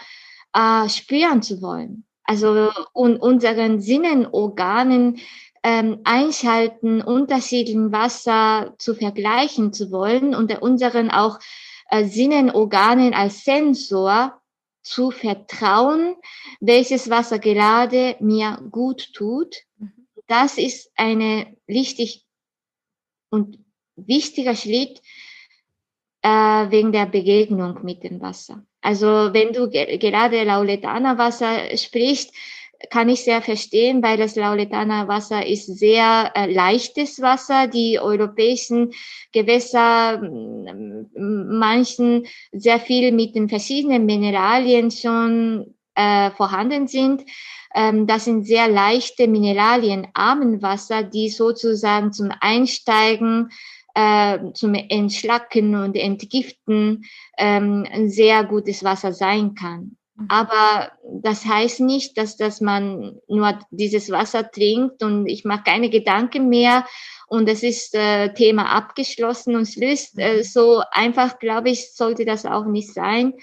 [0.54, 2.06] äh, spüren zu wollen.
[2.24, 5.20] Also und unseren Sinnenorganen
[5.64, 11.40] ähm, einschalten, unterschiedlichen Wasser zu vergleichen zu wollen und unseren auch
[11.90, 14.42] äh, Sinnenorganen als Sensor
[14.82, 16.16] zu vertrauen,
[16.60, 19.56] welches Wasser gerade mir gut tut.
[19.78, 19.92] Mhm.
[20.28, 22.26] Das ist eine richtig
[23.30, 23.60] und
[23.96, 25.02] wichtiger Schritt
[26.22, 26.30] äh,
[26.72, 28.66] wegen der Begegnung mit dem Wasser.
[28.82, 32.34] Also wenn du ge gerade Lauletana Wasser sprichst,
[32.90, 37.68] kann ich sehr verstehen, weil das Lauletana Wasser ist sehr äh, leichtes Wasser.
[37.68, 38.92] Die europäischen
[39.32, 40.22] Gewässer,
[41.16, 47.24] manchen sehr viel mit den verschiedenen Mineralien schon äh, vorhanden sind.
[47.74, 53.50] Ähm, das sind sehr leichte mineralienarmen Wasser, die sozusagen zum Einsteigen
[53.96, 57.06] äh, zum Entschlacken und Entgiften
[57.38, 59.98] ähm, ein sehr gutes Wasser sein kann.
[60.16, 60.28] Mhm.
[60.30, 65.90] Aber das heißt nicht, dass, dass man nur dieses Wasser trinkt und ich mache keine
[65.90, 66.86] Gedanken mehr
[67.28, 70.44] und es ist äh, Thema abgeschlossen und löst äh, mhm.
[70.44, 73.34] so einfach, glaube ich, sollte das auch nicht sein,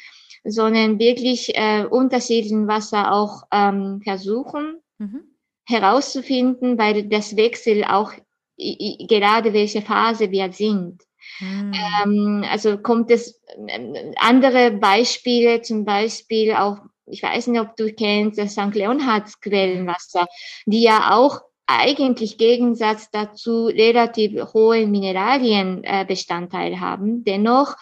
[0.45, 5.21] sondern wirklich äh, unterschiedlichen Wasser auch ähm, versuchen mhm.
[5.65, 8.13] herauszufinden, weil das Wechsel auch
[8.57, 11.03] gerade welche Phase wir sind.
[11.41, 11.73] Mhm.
[12.05, 17.93] Ähm, also kommt es ähm, andere Beispiele, zum Beispiel auch, ich weiß nicht, ob du
[17.93, 18.75] kennst, das St.
[18.75, 20.27] Leonhards Quellenwasser,
[20.67, 27.77] die ja auch eigentlich Gegensatz dazu relativ hohe Mineralienbestandteil äh, haben, dennoch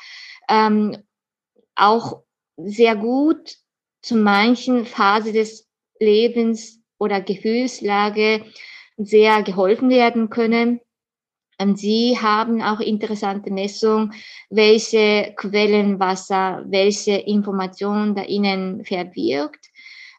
[0.48, 0.96] ähm,
[1.74, 2.22] auch
[2.56, 3.56] sehr gut
[4.02, 8.44] zu manchen Phase des Lebens oder Gefühlslage
[8.96, 10.80] sehr geholfen werden können.
[11.60, 14.14] Und Sie haben auch interessante Messungen,
[14.48, 19.66] welche Quellenwasser, welche Informationen da Ihnen verbirgt,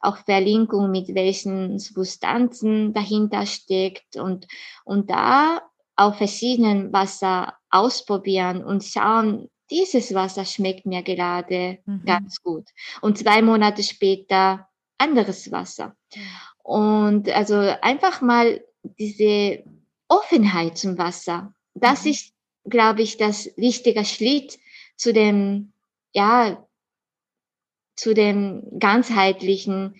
[0.01, 4.47] auch Verlinkung mit welchen Substanzen dahinter steckt und,
[4.86, 5.62] und da
[5.95, 12.04] auf verschiedenen Wasser ausprobieren und schauen, dieses Wasser schmeckt mir gerade mhm.
[12.06, 12.67] ganz gut.
[13.01, 14.67] Und zwei Monate später
[14.99, 15.95] anderes Wasser.
[16.62, 18.62] Und also einfach mal
[18.99, 19.63] diese
[20.12, 22.12] Offenheit zum Wasser, das mhm.
[22.12, 22.34] ist,
[22.65, 24.60] glaube ich, das wichtige Schritt
[24.97, 25.71] zu dem,
[26.13, 26.67] ja,
[27.95, 29.95] zu dem ganzheitlichen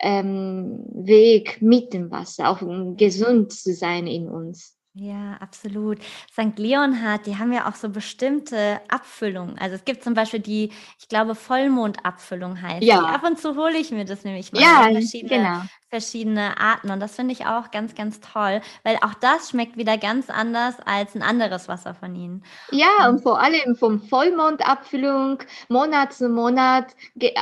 [0.00, 4.73] ähm, Weg mit dem Wasser, auch um gesund zu sein in uns.
[4.96, 5.98] Ja, absolut.
[6.32, 6.56] St.
[6.56, 9.58] Leonhard, die haben ja auch so bestimmte Abfüllungen.
[9.58, 12.86] Also es gibt zum Beispiel die, ich glaube, Vollmondabfüllung heißt die.
[12.86, 14.62] Ja, Ab und zu hole ich mir das nämlich mal.
[14.62, 15.62] ja, verschiedene, genau.
[15.88, 16.92] verschiedene Arten.
[16.92, 20.76] Und das finde ich auch ganz, ganz toll, weil auch das schmeckt wieder ganz anders
[20.86, 22.44] als ein anderes Wasser von ihnen.
[22.70, 26.94] Ja, und vor allem vom Vollmondabfüllung, Monat zu Monat,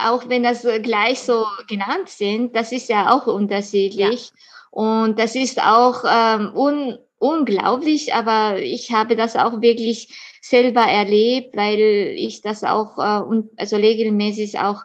[0.07, 4.33] auch wenn das gleich so genannt sind, das ist ja auch unterschiedlich.
[4.71, 10.09] Und das ist auch ähm, un unglaublich, aber ich habe das auch wirklich
[10.41, 11.79] selber erlebt, weil
[12.17, 14.83] ich das auch äh, also regelmäßig auch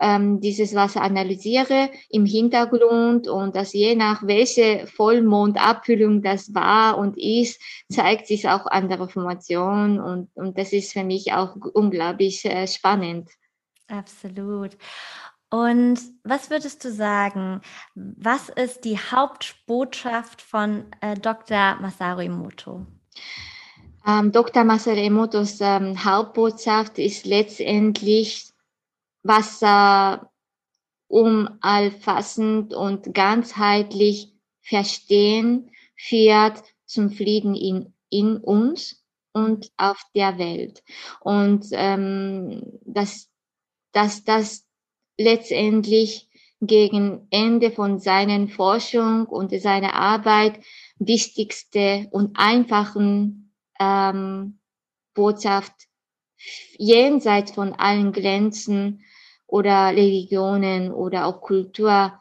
[0.00, 7.18] ähm, dieses Wasser analysiere im Hintergrund und dass je nach welche Vollmondabfüllung das war und
[7.18, 12.66] ist, zeigt sich auch andere Formationen und, und das ist für mich auch unglaublich äh,
[12.68, 13.28] spannend.
[13.88, 14.76] Absolut.
[15.50, 17.60] Und was würdest du sagen,
[17.94, 21.76] was ist die Hauptbotschaft von äh, Dr.
[21.80, 22.86] Masaru Emoto?
[24.06, 24.62] Ähm, Dr.
[24.62, 28.52] Masaru Emotos ähm, Hauptbotschaft ist letztendlich
[29.24, 30.30] Wasser
[31.08, 34.32] umallfassend und ganzheitlich
[34.62, 40.82] verstehen führt zum Frieden in, in uns und auf der Welt.
[41.20, 43.28] Und ähm, dass,
[43.92, 44.64] dass das
[45.20, 46.28] letztendlich
[46.60, 50.60] gegen Ende von seinen Forschung und seiner Arbeit
[50.98, 54.58] wichtigste und einfachen ähm,
[55.14, 55.72] Botschaft
[56.78, 59.04] jenseits von allen Grenzen
[59.46, 62.18] oder Religionen oder auch Kultur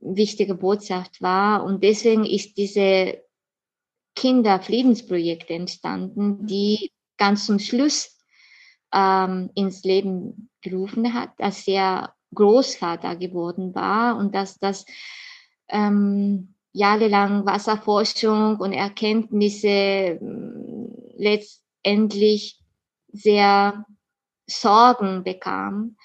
[0.00, 1.64] wichtige Botschaft war.
[1.64, 3.22] Und deswegen ist diese
[4.14, 8.18] Kinderfriedensprojekt entstanden, die ganz zum Schluss
[8.92, 14.84] ähm, ins Leben gerufen hat, dass er Großvater geworden war und dass das
[15.68, 22.60] ähm, jahrelang Wasserforschung und Erkenntnisse ähm, letztendlich
[23.12, 23.84] sehr
[24.46, 25.96] Sorgen bekam,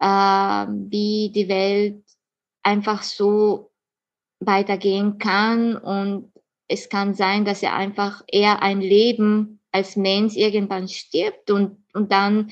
[0.00, 2.04] äh, wie die Welt
[2.62, 3.70] einfach so
[4.40, 5.76] weitergehen kann.
[5.76, 6.32] Und
[6.68, 12.10] es kann sein, dass er einfach eher ein Leben als Mensch irgendwann stirbt und, und
[12.10, 12.50] dann,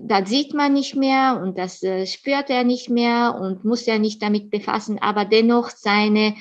[0.00, 3.98] da sieht man nicht mehr und das äh, spürt er nicht mehr und muss er
[3.98, 6.34] nicht damit befassen, aber dennoch seine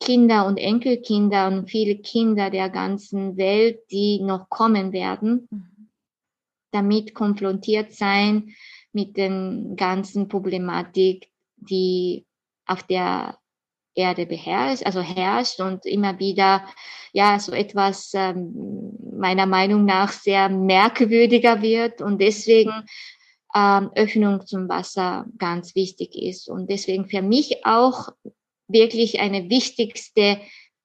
[0.00, 5.88] Kinder und Enkelkinder und viele Kinder der ganzen Welt, die noch kommen werden, mhm.
[6.72, 8.54] damit konfrontiert sein
[8.92, 12.26] mit den ganzen Problematik, die
[12.66, 13.38] auf der
[13.94, 16.64] Erde beherrscht, also herrscht und immer wieder
[17.12, 22.72] ja so etwas ähm, meiner Meinung nach sehr merkwürdiger wird und deswegen
[23.54, 28.08] ähm, Öffnung zum Wasser ganz wichtig ist und deswegen für mich auch
[28.66, 30.40] wirklich eine wichtigste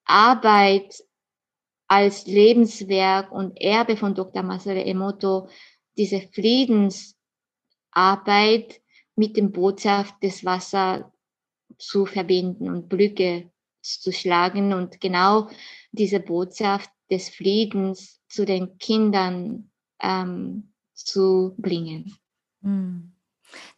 [0.05, 1.03] Arbeit
[1.87, 4.43] als Lebenswerk und Erbe von Dr.
[4.43, 5.49] Masaru Emoto,
[5.97, 7.15] diese Friedensarbeit
[9.15, 11.03] mit dem Botschaft des Wassers
[11.79, 13.49] zu verbinden und Brücke
[13.81, 15.49] zu schlagen und genau
[15.91, 22.15] diese Botschaft des Friedens zu den Kindern ähm, zu bringen.
[22.61, 23.15] Hm.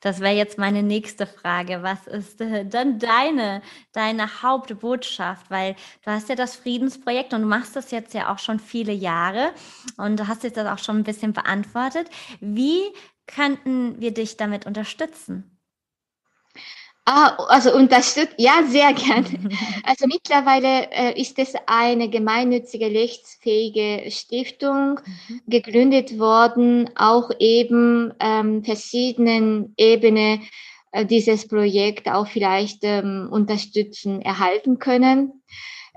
[0.02, 1.82] Das wäre jetzt meine nächste Frage.
[1.82, 3.62] Was ist äh, dann deine,
[3.94, 5.50] deine Hauptbotschaft?
[5.50, 8.92] Weil du hast ja das Friedensprojekt und du machst das jetzt ja auch schon viele
[8.92, 9.54] Jahre
[9.98, 12.10] und du hast jetzt das auch schon ein bisschen beantwortet.
[12.42, 12.82] Wie
[13.28, 15.58] könnten wir dich damit unterstützen?
[17.14, 19.28] Ah, also unterstützt, ja, sehr gerne.
[19.84, 25.42] Also mittlerweile äh, ist es eine gemeinnützige, rechtsfähige Stiftung mhm.
[25.46, 30.48] gegründet worden, auch eben ähm, verschiedenen Ebenen
[30.94, 35.42] äh, dieses Projekt auch vielleicht ähm, unterstützen, erhalten können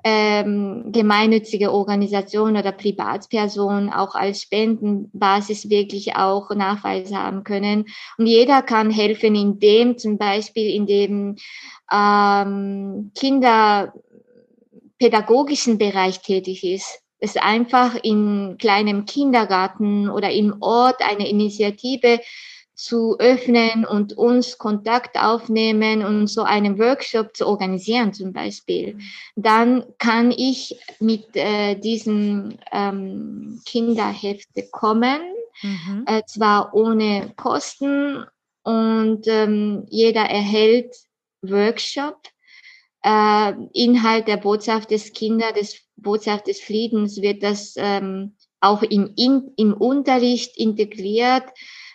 [0.05, 7.87] ähm, gemeinnützige Organisation oder Privatperson auch als Spendenbasis wirklich auch Nachweise haben können.
[8.19, 11.37] Und jeder kann helfen, indem zum Beispiel in dem
[11.91, 17.01] ähm, kinderpädagogischen Bereich tätig ist.
[17.19, 22.21] Es einfach in kleinem Kindergarten oder im Ort eine Initiative
[22.75, 28.99] zu öffnen und uns Kontakt aufnehmen und so einen Workshop zu organisieren zum Beispiel,
[29.37, 35.21] dann kann ich mit äh, diesem ähm, Kinderhefte kommen,
[35.63, 36.05] mhm.
[36.07, 38.25] äh, zwar ohne Kosten
[38.65, 40.97] und ähm, jeder erhält
[41.43, 42.19] Workshop,
[43.05, 49.13] äh, Inhalt der Botschaft des Kinder, des Botschaft des Friedens wird das ähm, auch im,
[49.17, 51.45] in, im Unterricht integriert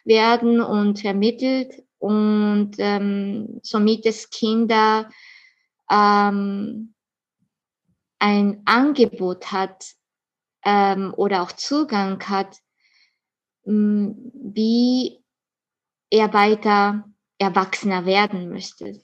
[0.09, 5.09] werden und vermittelt und ähm, somit es Kinder
[5.89, 6.93] ähm,
[8.19, 9.93] ein Angebot hat
[10.65, 12.57] ähm, oder auch Zugang hat,
[13.63, 15.23] mh, wie
[16.09, 17.05] er weiter
[17.37, 19.01] Erwachsener werden möchte.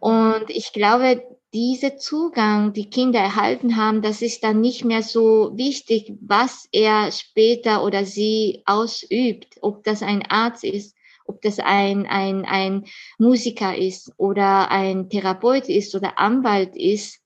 [0.00, 1.22] Und ich glaube,
[1.56, 7.10] diese Zugang, die Kinder erhalten haben, das ist dann nicht mehr so wichtig, was er
[7.10, 12.84] später oder sie ausübt, ob das ein Arzt ist, ob das ein, ein, ein
[13.16, 17.22] Musiker ist oder ein Therapeut ist oder Anwalt ist.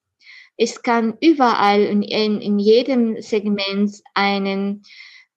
[0.57, 4.85] Es kann überall in, in, in jedem Segment einen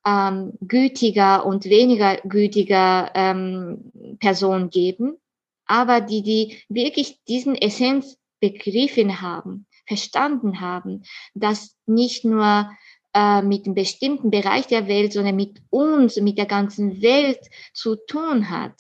[0.06, 5.18] ähm, gütiger und weniger gütiger ähm, Person geben,
[5.66, 11.04] aber die, die wirklich diesen Essenz begriffen haben, verstanden haben,
[11.34, 12.70] dass nicht nur
[13.14, 17.40] äh, mit einem bestimmten Bereich der Welt, sondern mit uns, mit der ganzen Welt
[17.74, 18.74] zu tun hat,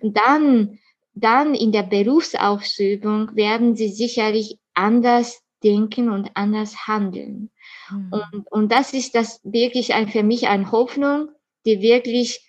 [0.00, 0.78] dann,
[1.12, 7.50] dann in der Berufsausübung werden sie sicherlich anders denken und anders handeln.
[7.90, 8.12] Mhm.
[8.12, 11.28] Und, und das ist das wirklich ein, für mich eine Hoffnung,
[11.66, 12.48] die wirklich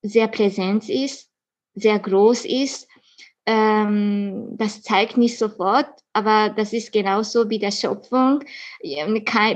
[0.00, 1.28] sehr präsent ist,
[1.74, 2.87] sehr groß ist
[3.50, 8.44] ähm, das zeigt nicht sofort, aber das ist genauso wie der Schöpfung.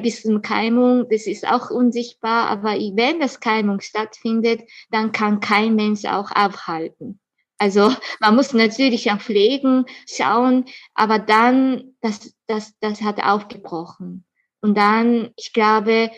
[0.02, 5.74] Bis zum Keimung, das ist auch unsichtbar, aber wenn das Keimung stattfindet, dann kann kein
[5.74, 7.20] Mensch auch aufhalten.
[7.58, 14.24] Also man muss natürlich auch pflegen, schauen, aber dann, das, das, das hat aufgebrochen.
[14.62, 16.10] Und dann, ich glaube,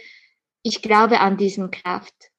[0.62, 2.30] ich glaube an diesen Kraft.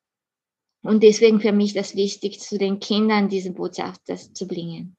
[0.81, 4.95] Und deswegen für mich das wichtig, zu den Kindern diese Botschaft das zu bringen.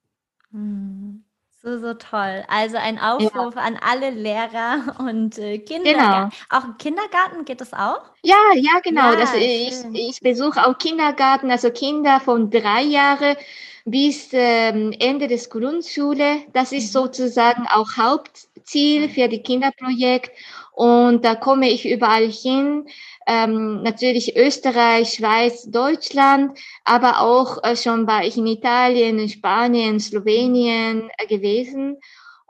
[0.56, 1.22] Mhm.
[1.62, 2.44] So, so toll.
[2.48, 3.60] Also ein Aufruf ja.
[3.60, 6.30] an alle Lehrer und äh, Kindergarten.
[6.30, 6.60] Genau.
[6.60, 8.02] Auch im Kindergarten geht das auch?
[8.22, 9.12] Ja, ja, genau.
[9.12, 13.36] Ja, das, ich, ich besuche auch Kindergarten, also Kinder von drei Jahren
[13.84, 16.42] bis ähm, Ende des Grundschule.
[16.52, 17.00] Das ist mhm.
[17.00, 20.30] sozusagen auch Hauptziel für die Kinderprojekt.
[20.76, 22.86] Und da komme ich überall hin
[23.26, 29.98] ähm, natürlich Österreich, Schweiz, Deutschland, aber auch äh, schon war ich in Italien, in Spanien,
[29.98, 31.96] Slowenien äh, gewesen.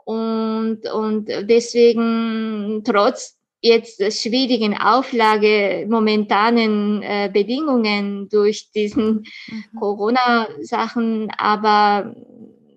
[0.03, 9.79] Und, und deswegen, trotz jetzt schwierigen Auflage, momentanen äh, Bedingungen durch diesen mhm.
[9.79, 12.13] Corona-Sachen, aber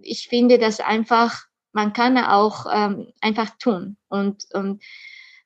[0.00, 3.96] ich finde das einfach man kann auch ähm, einfach tun.
[4.08, 4.82] Und, und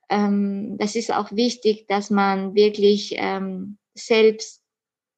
[0.08, 4.62] ähm, das ist auch wichtig, dass man wirklich ähm, selbst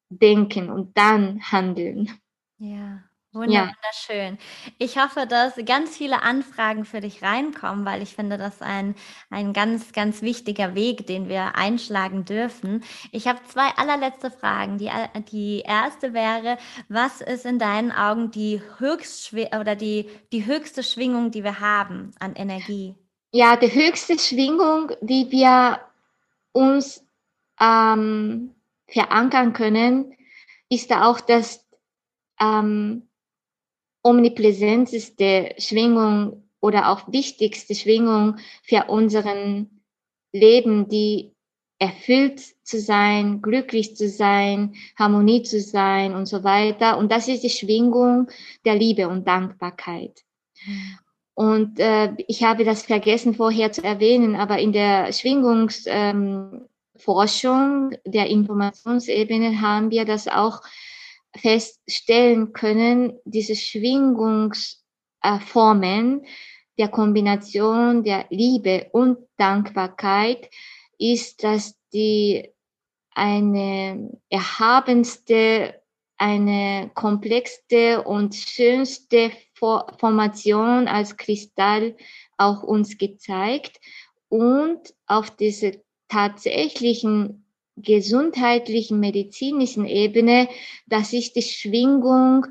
[0.09, 2.11] denken und dann handeln.
[2.57, 3.03] Ja.
[3.33, 4.37] Wunderschön.
[4.79, 8.95] Ich hoffe, dass ganz viele Anfragen für dich reinkommen, weil ich finde, das ist ein,
[9.29, 12.83] ein ganz, ganz wichtiger Weg, den wir einschlagen dürfen.
[13.11, 14.77] Ich habe zwei allerletzte Fragen.
[14.77, 14.89] Die,
[15.31, 16.57] die erste wäre,
[16.89, 22.11] was ist in deinen Augen die höchste oder die, die höchste Schwingung, die wir haben
[22.19, 22.95] an Energie?
[23.31, 25.81] Ja, die höchste Schwingung, die wir
[26.53, 27.05] uns
[27.59, 28.55] ähm,
[28.87, 30.13] verankern können,
[30.69, 31.65] ist auch das
[32.39, 33.07] ähm,
[34.03, 39.81] omnipräsenteste Schwingung oder auch wichtigste Schwingung für unseren
[40.31, 41.33] Leben, die
[41.79, 46.97] erfüllt zu sein, glücklich zu sein, Harmonie zu sein und so weiter.
[46.97, 48.29] Und das ist die Schwingung
[48.65, 50.23] der Liebe und Dankbarkeit.
[51.37, 58.25] Und äh, ich habe das vergessen vorher zu erwähnen, aber in der Schwingungsforschung ähm, der
[58.25, 60.63] Informationsebene haben wir das auch
[61.35, 66.25] feststellen können, diese Schwingungsformen
[66.79, 70.49] der Kombination der Liebe und Dankbarkeit
[70.97, 72.49] ist, dass die
[73.11, 75.79] eine erhabenste,
[76.17, 81.95] eine komplexste und schönste Formation als Kristall
[82.37, 83.79] auch uns gezeigt
[84.29, 87.45] und auf diese tatsächlichen
[87.75, 90.49] gesundheitlichen, medizinischen Ebene,
[90.87, 92.47] das ist die Schwingung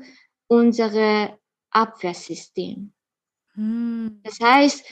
[0.47, 1.37] unserer
[1.71, 2.93] Abwehrsystem.
[3.53, 4.21] Hm.
[4.23, 4.85] Das heißt,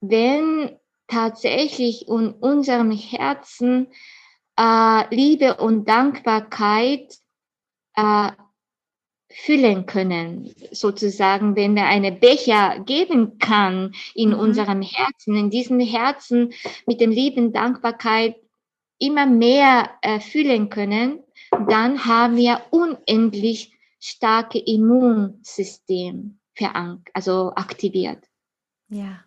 [0.00, 0.76] wenn
[1.08, 3.88] tatsächlich in unserem Herzen
[4.56, 7.18] äh, Liebe und Dankbarkeit
[7.96, 8.32] äh,
[9.30, 14.38] füllen können, sozusagen, wenn wir eine Becher geben kann in mhm.
[14.38, 16.52] unserem Herzen, in diesem Herzen
[16.86, 18.36] mit dem Lieben Dankbarkeit
[18.98, 21.20] immer mehr äh, fühlen können,
[21.68, 28.28] dann haben wir unendlich starke Immunsystem verank also aktiviert.
[28.88, 29.24] Ja.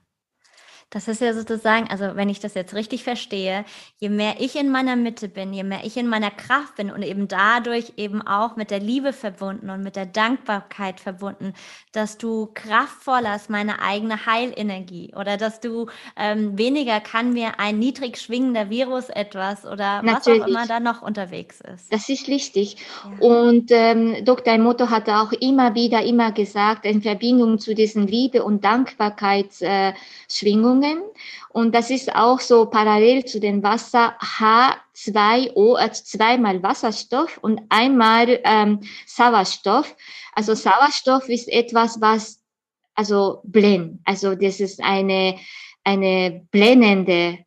[0.96, 3.66] Das ist ja sozusagen, also wenn ich das jetzt richtig verstehe,
[4.00, 7.02] je mehr ich in meiner Mitte bin, je mehr ich in meiner Kraft bin und
[7.02, 11.52] eben dadurch eben auch mit der Liebe verbunden und mit der Dankbarkeit verbunden,
[11.92, 17.78] dass du kraftvoller als meine eigene Heilenergie oder dass du ähm, weniger kann mir ein
[17.78, 20.40] niedrig schwingender Virus etwas oder Natürlich.
[20.40, 21.92] was auch immer da noch unterwegs ist.
[21.92, 22.78] Das ist richtig.
[23.04, 23.28] Ja.
[23.28, 24.54] Und ähm, Dr.
[24.54, 31.04] Emoto hatte auch immer wieder immer gesagt, in Verbindung zu diesen Liebe- und Dankbarkeitsschwingungen, Schwingungen.
[31.50, 38.40] Und das ist auch so parallel zu den Wasser H2O, also zweimal Wasserstoff und einmal
[38.44, 39.96] ähm, Sauerstoff.
[40.34, 42.42] Also Sauerstoff ist etwas, was
[42.94, 45.38] also blend, also das ist eine
[45.84, 47.40] eine blendende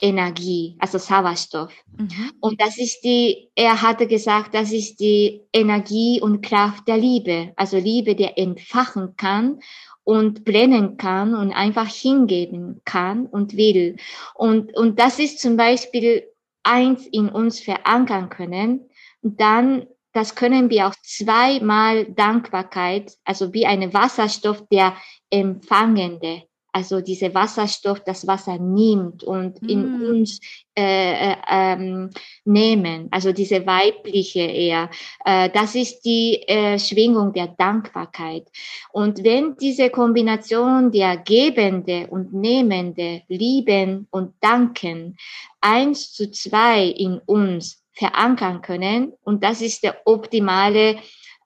[0.00, 1.72] Energie, also Sauerstoff.
[1.96, 2.32] Mhm.
[2.40, 7.52] Und das ist die, er hatte gesagt, das ist die Energie und Kraft der Liebe,
[7.56, 9.60] also Liebe, der entfachen kann
[10.08, 13.96] und brennen kann und einfach hingeben kann und will.
[14.34, 16.26] Und, und das ist zum Beispiel
[16.62, 18.88] eins in uns verankern können.
[19.20, 24.96] Dann, das können wir auch zweimal Dankbarkeit, also wie eine Wasserstoff der
[25.28, 29.68] Empfangende also diese Wasserstoff das Wasser nimmt und mm.
[29.68, 30.40] in uns
[30.76, 32.10] äh, äh, ähm,
[32.44, 34.90] nehmen, also diese weibliche eher.
[35.24, 38.46] Äh, das ist die äh, Schwingung der Dankbarkeit.
[38.92, 45.16] Und wenn diese Kombination der Gebende und Nehmende, Lieben und Danken
[45.60, 50.96] eins zu zwei in uns verankern können, und das ist der optimale,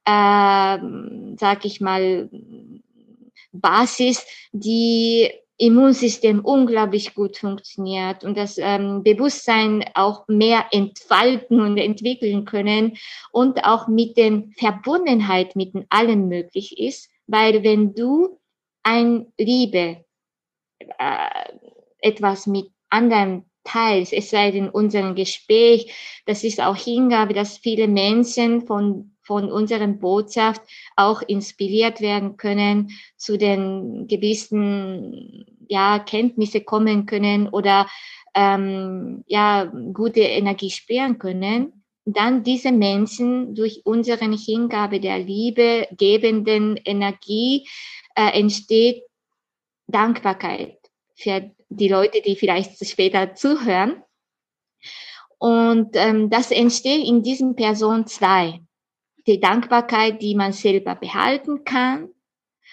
[0.05, 0.79] äh,
[1.39, 2.29] sag ich mal,
[3.53, 12.45] Basis, die Immunsystem unglaublich gut funktioniert und das ähm, Bewusstsein auch mehr entfalten und entwickeln
[12.45, 12.97] können
[13.31, 18.41] und auch mit den Verbundenheit mit allen möglich ist, weil wenn du
[18.83, 20.05] ein Liebe
[20.81, 21.29] äh,
[21.99, 25.95] etwas mit anderen teilst, es sei denn unserem Gespräch,
[26.27, 30.63] das ist auch Hingabe, dass viele Menschen von von unserer Botschaft
[30.97, 37.87] auch inspiriert werden können, zu den gewissen ja, Kenntnisse kommen können oder
[38.35, 46.77] ähm, ja, gute Energie spüren können, dann diese Menschen durch unsere Hingabe der Liebe gebenden
[46.85, 47.69] Energie
[48.17, 49.03] äh, entsteht
[49.87, 50.79] Dankbarkeit
[51.15, 54.03] für die Leute, die vielleicht später zuhören.
[55.39, 58.61] Und ähm, das entsteht in diesen Person zwei
[59.27, 62.09] die Dankbarkeit, die man selber behalten kann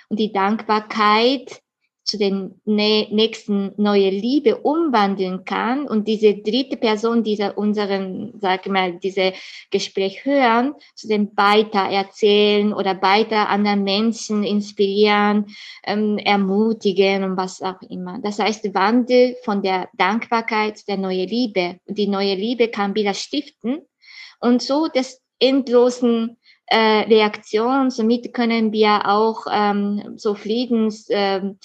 [0.09, 1.61] und die Dankbarkeit
[2.09, 8.71] zu den nächsten neue Liebe umwandeln kann und diese dritte Person, dieser unseren, sag ich
[8.71, 9.33] mal, diese
[9.69, 17.61] Gespräch hören, zu dem weiter erzählen oder weiter anderen Menschen inspirieren, ähm, ermutigen und was
[17.61, 18.17] auch immer.
[18.23, 21.79] Das heißt, Wandel von der Dankbarkeit der neue Liebe.
[21.85, 23.81] Und die neue Liebe kann wieder stiften
[24.39, 26.37] und so des endlosen
[26.69, 27.89] äh, Reaktion.
[27.89, 31.59] Somit können wir auch ähm, so Friedens ähm,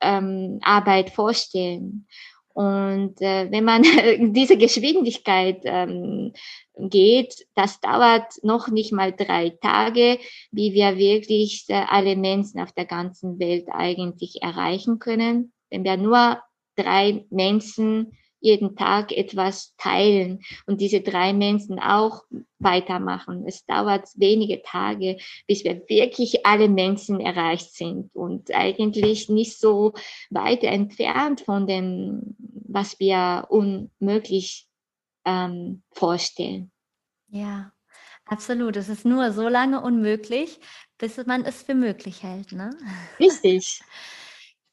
[0.00, 2.06] ähm, Arbeit vorstellen.
[2.52, 3.82] Und äh, wenn man
[4.32, 6.32] diese Geschwindigkeit ähm,
[6.76, 10.18] geht, das dauert noch nicht mal drei Tage,
[10.50, 15.52] wie wir wirklich äh, alle Menschen auf der ganzen Welt eigentlich erreichen können.
[15.70, 16.42] Wenn wir nur
[16.76, 22.24] drei Menschen jeden Tag etwas teilen und diese drei Menschen auch
[22.58, 23.44] weitermachen.
[23.46, 29.94] Es dauert wenige Tage, bis wir wirklich alle Menschen erreicht sind und eigentlich nicht so
[30.30, 34.66] weit entfernt von dem, was wir unmöglich
[35.24, 36.70] ähm, vorstellen.
[37.28, 37.72] Ja,
[38.24, 38.76] absolut.
[38.76, 40.58] Es ist nur so lange unmöglich,
[40.98, 42.52] bis man es für möglich hält.
[42.52, 42.70] Ne?
[43.18, 43.80] Richtig.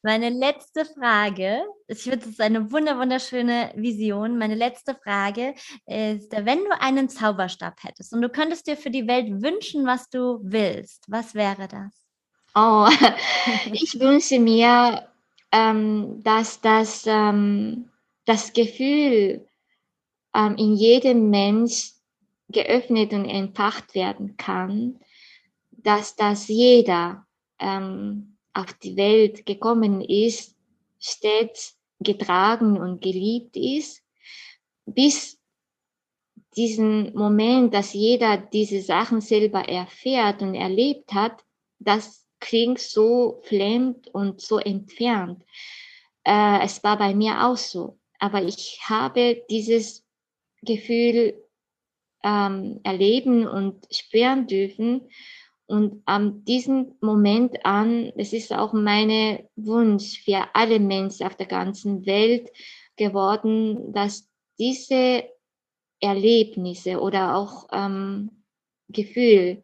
[0.02, 4.38] Meine letzte Frage, ich finde, das ist eine wunder wunderschöne Vision.
[4.38, 5.54] Meine letzte Frage
[5.86, 10.08] ist, wenn du einen Zauberstab hättest und du könntest dir für die Welt wünschen, was
[10.08, 12.06] du willst, was wäre das?
[12.54, 12.88] Oh,
[13.72, 15.08] ich wünsche mir,
[15.50, 17.90] ähm, dass das, ähm,
[18.24, 19.48] das Gefühl
[20.32, 21.92] ähm, in jedem Mensch
[22.48, 25.00] geöffnet und entfacht werden kann,
[25.72, 27.26] dass das jeder
[27.58, 30.56] ähm, auf die Welt gekommen ist,
[30.98, 34.02] stets getragen und geliebt ist,
[34.86, 35.38] bis
[36.56, 41.44] diesen Moment, dass jeder diese Sachen selber erfährt und erlebt hat,
[41.78, 45.44] das klingt so fremd und so entfernt.
[46.24, 47.98] Äh, es war bei mir auch so.
[48.18, 50.04] Aber ich habe dieses
[50.62, 51.40] Gefühl
[52.24, 55.08] ähm, erleben und spüren dürfen
[55.68, 61.46] und an diesem Moment an, es ist auch mein Wunsch für alle Menschen auf der
[61.46, 62.50] ganzen Welt
[62.96, 65.24] geworden, dass diese
[66.00, 68.44] Erlebnisse oder auch ähm,
[68.88, 69.62] Gefühl,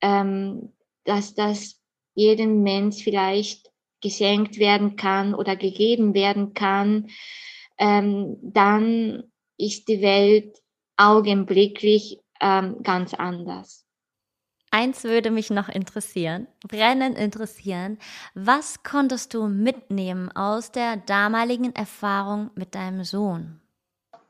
[0.00, 0.72] ähm,
[1.04, 1.80] dass das
[2.14, 3.68] jedem Mensch vielleicht
[4.00, 7.08] geschenkt werden kann oder gegeben werden kann,
[7.78, 9.24] ähm, dann
[9.58, 10.62] ist die Welt
[10.96, 13.84] augenblicklich ähm, ganz anders.
[14.74, 17.98] Eins würde mich noch interessieren, brennend interessieren.
[18.34, 23.60] Was konntest du mitnehmen aus der damaligen Erfahrung mit deinem Sohn?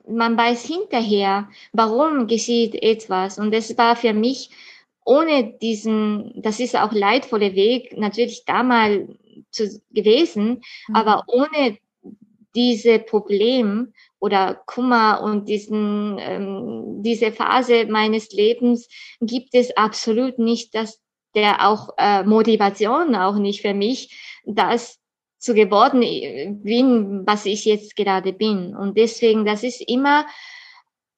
[0.05, 3.39] Man weiß hinterher, warum geschieht etwas.
[3.39, 4.51] Und es war für mich
[5.05, 9.09] ohne diesen, das ist auch leidvolle Weg, natürlich damals
[9.53, 10.97] zu, gewesen, mhm.
[10.97, 11.79] aber ohne
[12.57, 13.93] diese Problem
[14.23, 18.89] oder Kummer und diesen, ähm, diese Phase meines Lebens
[19.21, 21.01] gibt es absolut nicht, dass
[21.35, 25.01] der auch äh, Motivation auch nicht für mich, das
[25.39, 28.77] zu geworden äh, bin, was ich jetzt gerade bin.
[28.77, 30.25] Und deswegen, das ist immer,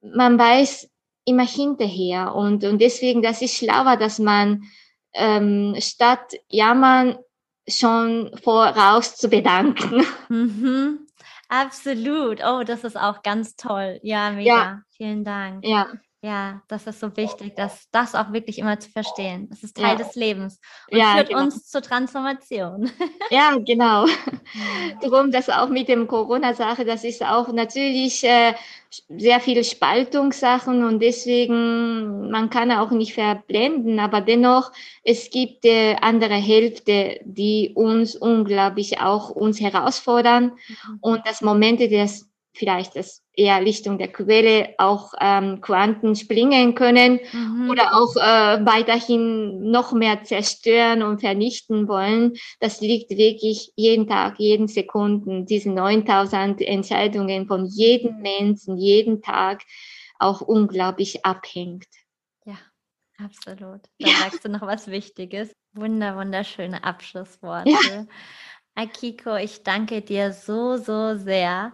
[0.01, 0.89] man weiß
[1.27, 4.63] immer hinterher und, und deswegen, das ist schlauer, dass man
[5.13, 7.19] ähm, statt jammern
[7.69, 10.07] schon voraus zu bedanken.
[10.31, 11.04] Mhm.
[11.51, 12.41] Absolut.
[12.45, 14.01] Oh, das ist auch ganz toll.
[14.03, 14.51] Ja, mega.
[14.51, 14.83] Ja.
[14.97, 15.65] Vielen Dank.
[15.65, 15.87] Ja.
[16.25, 19.47] Ja, das ist so wichtig, dass das auch wirklich immer zu verstehen.
[19.51, 19.95] Das ist Teil ja.
[19.97, 20.59] des Lebens
[20.91, 21.43] und ja, führt genau.
[21.43, 22.91] uns zur Transformation.
[23.31, 24.07] Ja, genau.
[25.03, 28.55] Darum, dass auch mit dem Corona-Sache, das ist auch natürlich äh,
[29.09, 34.73] sehr viele Spaltungssachen und deswegen, man kann auch nicht verblenden, aber dennoch,
[35.03, 40.99] es gibt äh, andere Hälfte, die uns unglaublich auch uns herausfordern mhm.
[41.01, 47.21] und das Momente des vielleicht das eher Richtung der Quelle auch ähm, Quanten springen können
[47.33, 47.71] mhm.
[47.71, 52.35] oder auch äh, weiterhin noch mehr zerstören und vernichten wollen.
[52.61, 59.63] Das liegt wirklich jeden Tag, jeden Sekunden, diese 9000 Entscheidungen von jedem Menschen, jeden Tag
[60.19, 61.89] auch unglaublich abhängt.
[62.45, 62.59] Ja,
[63.19, 63.83] absolut.
[63.99, 64.17] Da ja.
[64.19, 65.53] sagst du noch was Wichtiges.
[65.73, 67.71] Wunder, wunderschöne Abschlussworte.
[67.71, 68.07] Ja.
[68.77, 71.73] Akiko, ich danke dir so, so sehr.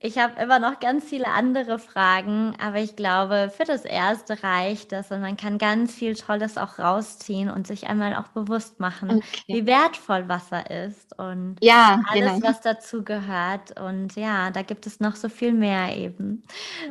[0.00, 4.90] Ich habe immer noch ganz viele andere Fragen, aber ich glaube, für das erste reicht
[4.90, 9.18] das und man kann ganz viel Tolles auch rausziehen und sich einmal auch bewusst machen,
[9.18, 9.42] okay.
[9.46, 12.48] wie wertvoll Wasser ist und ja, alles, genau.
[12.48, 13.78] was dazu gehört.
[13.80, 16.42] Und ja, da gibt es noch so viel mehr eben.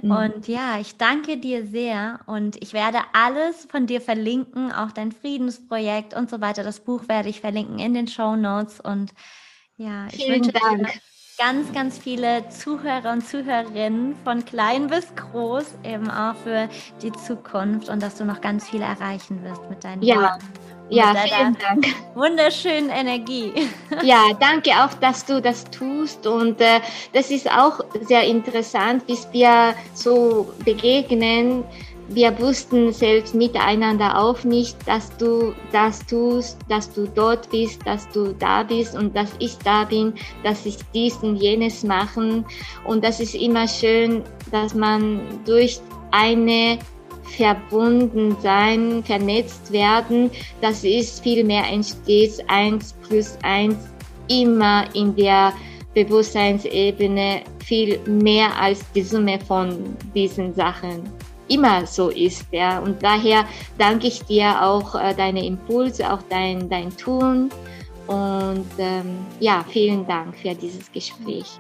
[0.02, 0.12] Mhm.
[0.12, 5.12] Und ja, ich danke dir sehr und ich werde alles von dir verlinken, auch dein
[5.12, 6.64] Friedensprojekt und so weiter.
[6.64, 9.14] Das Buch werde ich verlinken in den Show Notes und
[9.80, 11.00] ja, ich Vielen wünsche Dank.
[11.38, 16.68] ganz, ganz viele Zuhörer und Zuhörerinnen von klein bis groß, eben auch für
[17.02, 20.18] die Zukunft und dass du noch ganz viel erreichen wirst mit deinen ja.
[20.18, 20.48] Worten.
[20.92, 21.86] Ja, vielen Dank.
[22.16, 23.54] Wunderschönen Energie.
[24.04, 26.26] Ja, danke auch, dass du das tust.
[26.26, 26.80] Und äh,
[27.14, 31.64] das ist auch sehr interessant, bis wir so begegnen
[32.10, 38.10] wir wussten selbst miteinander auch nicht, dass du das tust, dass du dort bist, dass
[38.10, 42.46] du da bist und dass ich da bin, dass ich dies und jenes machen.
[42.86, 45.80] Und das ist immer schön, dass man durch
[46.12, 46.80] eine
[47.38, 50.32] verbunden sein, vernetzt werden,
[50.62, 53.78] das ist viel mehr entsteht eins plus eins
[54.28, 55.54] immer in der
[55.94, 61.04] Bewusstseinsebene viel mehr als die Summe von diesen Sachen
[61.50, 62.46] immer so ist.
[62.52, 62.80] Ja.
[62.80, 63.46] Und daher
[63.78, 67.50] danke ich dir auch äh, deine Impulse, auch dein, dein Tun.
[68.08, 71.60] Und ähm, ja, vielen Dank für dieses Gespräch.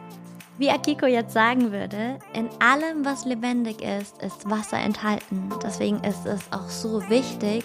[0.57, 5.49] Wie Akiko jetzt sagen würde, in allem, was lebendig ist, ist Wasser enthalten.
[5.63, 7.63] Deswegen ist es auch so wichtig,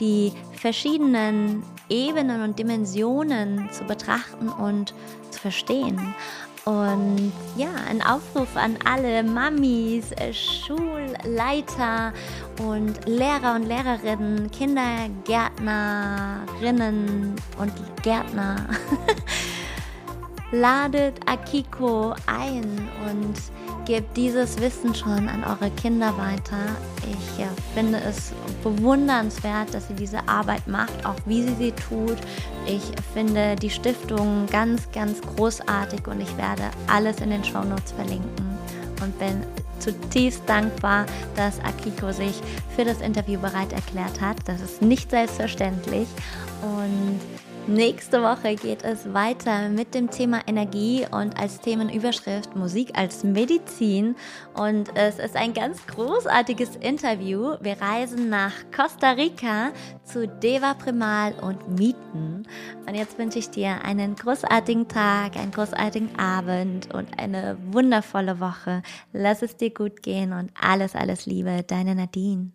[0.00, 4.92] die verschiedenen Ebenen und Dimensionen zu betrachten und
[5.30, 6.14] zu verstehen.
[6.66, 12.12] Und ja, ein Aufruf an alle Mamis, äh, Schulleiter
[12.60, 18.56] und Lehrer und Lehrerinnen, Kindergärtnerinnen und Gärtner.
[20.50, 23.36] Ladet Akiko ein und
[23.86, 26.58] gebt dieses Wissen schon an eure Kinder weiter.
[27.08, 28.32] Ich ja, finde es
[28.62, 32.18] bewundernswert, dass sie diese Arbeit macht, auch wie sie sie tut.
[32.66, 32.82] Ich
[33.14, 38.58] finde die Stiftung ganz, ganz großartig und ich werde alles in den Shownotes verlinken
[39.02, 39.42] und bin
[39.78, 41.06] zutiefst dankbar,
[41.36, 42.40] dass Akiko sich
[42.74, 44.36] für das Interview bereit erklärt hat.
[44.46, 46.08] Das ist nicht selbstverständlich
[46.62, 47.20] und
[47.68, 54.14] Nächste Woche geht es weiter mit dem Thema Energie und als Themenüberschrift Musik als Medizin.
[54.54, 57.56] Und es ist ein ganz großartiges Interview.
[57.60, 59.72] Wir reisen nach Costa Rica
[60.04, 62.46] zu Deva Primal und Mieten.
[62.86, 68.82] Und jetzt wünsche ich dir einen großartigen Tag, einen großartigen Abend und eine wundervolle Woche.
[69.12, 72.52] Lass es dir gut gehen und alles, alles Liebe, deine Nadine.